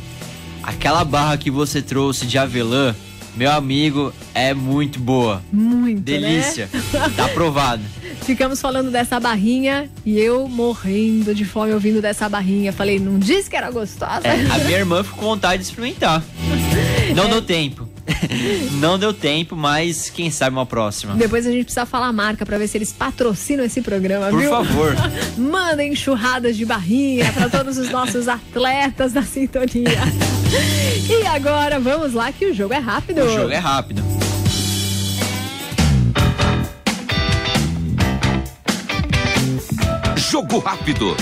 Aquela 0.61 1.03
barra 1.03 1.37
que 1.37 1.51
você 1.51 1.81
trouxe 1.81 2.25
de 2.25 2.37
avelã, 2.37 2.95
meu 3.35 3.51
amigo, 3.51 4.13
é 4.33 4.53
muito 4.53 4.97
boa. 4.99 5.43
Muito, 5.51 6.01
Delícia. 6.01 6.69
né? 6.71 7.11
Tá 7.17 7.25
aprovado. 7.25 7.83
Ficamos 8.23 8.61
falando 8.61 8.89
dessa 8.89 9.19
barrinha 9.19 9.89
e 10.05 10.17
eu 10.17 10.47
morrendo 10.47 11.35
de 11.35 11.43
fome 11.43 11.73
ouvindo 11.73 12.01
dessa 12.01 12.29
barrinha. 12.29 12.71
Falei, 12.71 12.97
não 12.97 13.19
disse 13.19 13.49
que 13.49 13.55
era 13.57 13.69
gostosa? 13.69 14.25
É, 14.25 14.45
a 14.49 14.57
minha 14.63 14.77
irmã 14.77 15.03
ficou 15.03 15.19
com 15.19 15.25
vontade 15.25 15.63
de 15.63 15.67
experimentar. 15.69 16.23
Não 17.13 17.29
deu 17.29 17.41
tempo. 17.41 17.82
Não 18.79 18.99
deu 18.99 19.13
tempo, 19.13 19.55
mas 19.55 20.09
quem 20.09 20.29
sabe 20.29 20.55
uma 20.55 20.65
próxima. 20.65 21.15
Depois 21.15 21.45
a 21.47 21.51
gente 21.51 21.65
precisa 21.65 21.85
falar 21.85 22.07
a 22.07 22.13
marca 22.13 22.45
pra 22.45 22.57
ver 22.57 22.67
se 22.67 22.77
eles 22.77 22.91
patrocinam 22.91 23.63
esse 23.63 23.81
programa, 23.81 24.29
Por 24.29 24.39
viu? 24.39 24.49
favor. 24.49 24.95
Mandem 25.37 25.95
churradas 25.95 26.57
de 26.57 26.65
barrinha 26.65 27.31
para 27.31 27.49
todos 27.49 27.77
os 27.77 27.89
nossos 27.89 28.27
atletas 28.27 29.13
da 29.13 29.23
sintonia. 29.23 30.01
E 31.09 31.25
agora 31.25 31.79
vamos 31.79 32.13
lá 32.13 32.31
que 32.31 32.45
o 32.45 32.53
jogo 32.53 32.75
é 32.75 32.77
rápido. 32.77 33.23
O 33.23 33.33
jogo 33.33 33.49
é 33.49 33.57
rápido. 33.57 34.03
Jogo 40.15 40.59
rápido. 40.59 41.15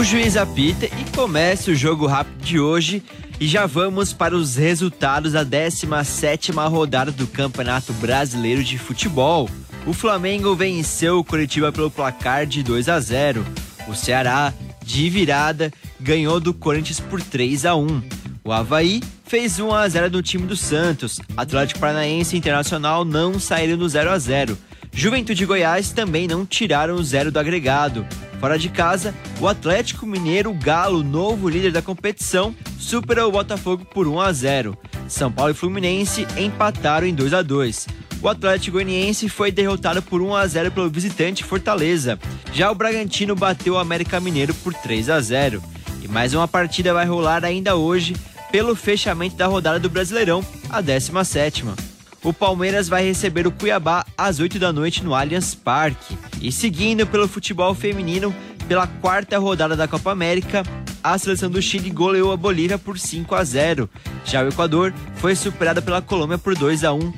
O 0.00 0.02
juiz 0.02 0.34
apita 0.34 0.86
e 0.86 1.14
começa 1.14 1.70
o 1.70 1.74
jogo 1.74 2.06
rápido 2.06 2.42
de 2.42 2.58
hoje. 2.58 3.02
E 3.38 3.46
já 3.46 3.66
vamos 3.66 4.14
para 4.14 4.34
os 4.34 4.56
resultados 4.56 5.32
da 5.32 5.44
17ª 5.44 6.70
rodada 6.70 7.12
do 7.12 7.26
Campeonato 7.26 7.92
Brasileiro 7.92 8.64
de 8.64 8.78
Futebol. 8.78 9.46
O 9.86 9.92
Flamengo 9.92 10.56
venceu 10.56 11.18
o 11.18 11.24
Curitiba 11.24 11.70
pelo 11.70 11.90
placar 11.90 12.46
de 12.46 12.62
2 12.62 12.88
a 12.88 12.98
0. 12.98 13.44
O 13.88 13.94
Ceará, 13.94 14.54
de 14.82 15.10
virada, 15.10 15.70
ganhou 16.00 16.40
do 16.40 16.54
Corinthians 16.54 16.98
por 16.98 17.20
3 17.20 17.66
a 17.66 17.76
1. 17.76 18.02
O 18.42 18.52
Havaí 18.52 19.02
fez 19.26 19.60
1 19.60 19.70
a 19.70 19.86
0 19.86 20.08
no 20.12 20.22
time 20.22 20.46
do 20.46 20.56
Santos. 20.56 21.20
Atlético 21.36 21.78
Paranaense 21.78 22.34
e 22.34 22.38
Internacional 22.38 23.04
não 23.04 23.38
saíram 23.38 23.76
do 23.76 23.86
0 23.86 24.08
a 24.08 24.18
0. 24.18 24.56
Juventude 24.94 25.44
Goiás 25.44 25.90
também 25.90 26.26
não 26.26 26.46
tiraram 26.46 26.94
o 26.94 27.04
zero 27.04 27.30
do 27.30 27.38
agregado. 27.38 28.06
Fora 28.40 28.58
de 28.58 28.70
casa, 28.70 29.14
o 29.38 29.46
Atlético 29.46 30.06
Mineiro 30.06 30.54
Galo, 30.54 31.02
novo 31.02 31.46
líder 31.46 31.70
da 31.70 31.82
competição, 31.82 32.54
superou 32.78 33.28
o 33.28 33.32
Botafogo 33.32 33.84
por 33.84 34.08
1 34.08 34.18
a 34.18 34.32
0. 34.32 34.78
São 35.06 35.30
Paulo 35.30 35.50
e 35.50 35.54
Fluminense 35.54 36.26
empataram 36.38 37.06
em 37.06 37.14
2 37.14 37.34
a 37.34 37.42
2. 37.42 37.86
O 38.22 38.28
Atlético 38.28 38.72
Goianiense 38.72 39.28
foi 39.28 39.52
derrotado 39.52 40.00
por 40.00 40.22
1 40.22 40.34
a 40.34 40.46
0 40.46 40.72
pelo 40.72 40.88
visitante 40.88 41.44
Fortaleza. 41.44 42.18
Já 42.52 42.70
o 42.70 42.74
Bragantino 42.74 43.36
bateu 43.36 43.74
o 43.74 43.78
América 43.78 44.18
Mineiro 44.18 44.54
por 44.54 44.72
3 44.72 45.10
a 45.10 45.20
0. 45.20 45.62
E 46.02 46.08
mais 46.08 46.32
uma 46.32 46.48
partida 46.48 46.94
vai 46.94 47.04
rolar 47.04 47.44
ainda 47.44 47.76
hoje 47.76 48.16
pelo 48.50 48.74
fechamento 48.74 49.36
da 49.36 49.46
rodada 49.46 49.78
do 49.78 49.90
Brasileirão, 49.90 50.42
a 50.70 50.82
17ª 50.82 51.89
o 52.22 52.32
Palmeiras 52.32 52.88
vai 52.88 53.04
receber 53.04 53.46
o 53.46 53.52
Cuiabá 53.52 54.04
às 54.16 54.40
8 54.40 54.58
da 54.58 54.72
noite 54.72 55.02
no 55.02 55.14
Allianz 55.14 55.54
Parque. 55.54 56.16
E 56.40 56.52
seguindo 56.52 57.06
pelo 57.06 57.26
futebol 57.26 57.74
feminino, 57.74 58.34
pela 58.68 58.86
quarta 58.86 59.38
rodada 59.38 59.74
da 59.74 59.88
Copa 59.88 60.12
América, 60.12 60.62
a 61.02 61.16
seleção 61.16 61.50
do 61.50 61.62
Chile 61.62 61.90
goleou 61.90 62.30
a 62.30 62.36
Bolívia 62.36 62.78
por 62.78 62.98
5 62.98 63.34
a 63.34 63.42
0. 63.42 63.88
Já 64.24 64.44
o 64.44 64.48
Equador 64.48 64.92
foi 65.16 65.34
superada 65.34 65.80
pela 65.80 66.02
Colômbia 66.02 66.38
por 66.38 66.54
2 66.54 66.84
a 66.84 66.92
1. 66.92 67.12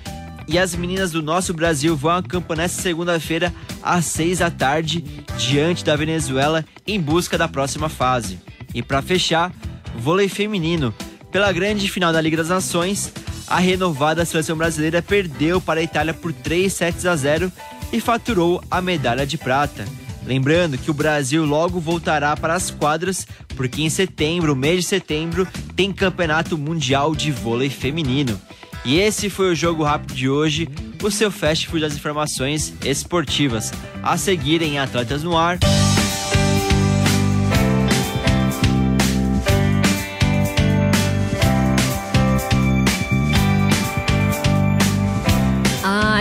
E 0.48 0.58
as 0.58 0.74
meninas 0.74 1.10
do 1.10 1.22
nosso 1.22 1.52
Brasil 1.52 1.96
vão 1.96 2.16
a 2.16 2.22
campo 2.22 2.54
nesta 2.54 2.80
segunda-feira 2.80 3.52
às 3.82 4.04
6 4.06 4.38
da 4.38 4.50
tarde, 4.50 5.04
diante 5.36 5.84
da 5.84 5.96
Venezuela, 5.96 6.64
em 6.86 7.00
busca 7.00 7.36
da 7.36 7.48
próxima 7.48 7.88
fase. 7.88 8.38
E 8.74 8.82
para 8.82 9.02
fechar, 9.02 9.52
vôlei 9.96 10.28
feminino. 10.28 10.94
Pela 11.30 11.52
grande 11.52 11.88
final 11.88 12.12
da 12.12 12.20
Liga 12.20 12.36
das 12.36 12.48
Nações, 12.48 13.12
a 13.46 13.59
renovada 13.59 14.24
seleção 14.24 14.57
brasileira 14.57 15.02
perdeu 15.02 15.61
para 15.61 15.81
a 15.81 15.83
Itália 15.83 16.14
por 16.14 16.33
3 16.33 16.72
sets 16.72 17.07
a 17.07 17.16
0 17.16 17.52
e 17.92 18.00
faturou 18.00 18.62
a 18.70 18.81
medalha 18.81 19.26
de 19.26 19.37
prata. 19.37 19.85
Lembrando 20.24 20.78
que 20.78 20.90
o 20.90 20.94
Brasil 20.94 21.44
logo 21.44 21.81
voltará 21.81 22.37
para 22.37 22.55
as 22.55 22.70
quadras, 22.70 23.26
porque 23.57 23.83
em 23.83 23.90
setembro, 23.90 24.55
mês 24.55 24.83
de 24.83 24.88
setembro, 24.88 25.46
tem 25.74 25.92
Campeonato 25.92 26.57
Mundial 26.57 27.14
de 27.14 27.33
Vôlei 27.33 27.68
Feminino. 27.68 28.40
E 28.85 28.98
esse 28.98 29.28
foi 29.28 29.52
o 29.52 29.55
Jogo 29.55 29.83
Rápido 29.83 30.14
de 30.14 30.28
hoje, 30.28 30.68
o 31.02 31.11
seu 31.11 31.31
fast 31.31 31.68
food 31.68 31.83
das 31.83 31.94
informações 31.94 32.72
esportivas. 32.85 33.72
A 34.02 34.16
seguir 34.16 34.62
em 34.62 34.78
Atletas 34.78 35.22
no 35.22 35.37
Ar. 35.37 35.59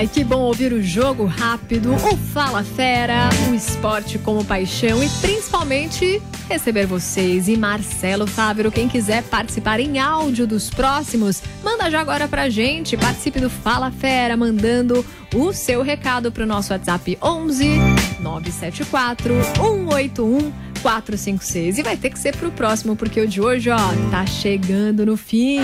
Ai, 0.01 0.07
que 0.07 0.23
bom 0.23 0.39
ouvir 0.39 0.73
o 0.73 0.81
jogo 0.81 1.25
rápido, 1.25 1.93
o 1.93 2.17
Fala 2.17 2.63
Fera, 2.63 3.29
o 3.51 3.53
esporte 3.53 4.17
como 4.17 4.43
paixão 4.43 5.03
e 5.03 5.07
principalmente 5.21 6.19
receber 6.49 6.87
vocês. 6.87 7.47
E 7.47 7.55
Marcelo 7.55 8.25
Fábio, 8.25 8.71
quem 8.71 8.89
quiser 8.89 9.21
participar 9.21 9.79
em 9.79 9.99
áudio 9.99 10.47
dos 10.47 10.71
próximos, 10.71 11.43
manda 11.63 11.87
já 11.91 12.01
agora 12.01 12.27
pra 12.27 12.49
gente. 12.49 12.97
Participe 12.97 13.39
do 13.39 13.47
Fala 13.47 13.91
Fera, 13.91 14.35
mandando 14.35 15.05
o 15.35 15.53
seu 15.53 15.83
recado 15.83 16.31
pro 16.31 16.47
nosso 16.47 16.73
WhatsApp 16.73 17.15
11 17.21 17.77
974 18.21 19.35
181 19.55 20.51
456. 20.81 21.77
E 21.77 21.83
vai 21.83 21.95
ter 21.95 22.09
que 22.09 22.17
ser 22.17 22.35
pro 22.35 22.49
próximo, 22.49 22.95
porque 22.95 23.21
o 23.21 23.27
de 23.27 23.39
hoje, 23.39 23.69
ó, 23.69 23.77
tá 24.09 24.25
chegando 24.25 25.05
no 25.05 25.15
fim. 25.15 25.59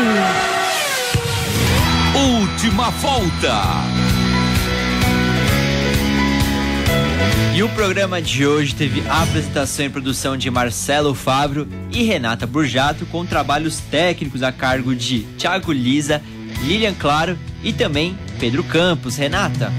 Última 2.14 2.92
volta. 2.92 4.17
E 7.58 7.64
o 7.64 7.70
programa 7.70 8.22
de 8.22 8.46
hoje 8.46 8.76
teve 8.76 9.02
a 9.10 9.24
apresentação 9.24 9.86
e 9.86 9.90
produção 9.90 10.38
de 10.38 10.48
Marcelo 10.52 11.16
Fábio 11.16 11.68
e 11.92 12.04
Renata 12.04 12.46
Burjato, 12.46 13.04
com 13.08 13.26
trabalhos 13.26 13.80
técnicos 13.80 14.44
a 14.44 14.52
cargo 14.52 14.96
de 14.96 15.22
Thiago 15.40 15.72
Lisa, 15.72 16.22
Lilian 16.62 16.94
Claro 16.94 17.36
e 17.64 17.74
também 17.74 18.16
Pedro 18.40 18.64
Campos. 18.64 19.16
Renata. 19.16 19.74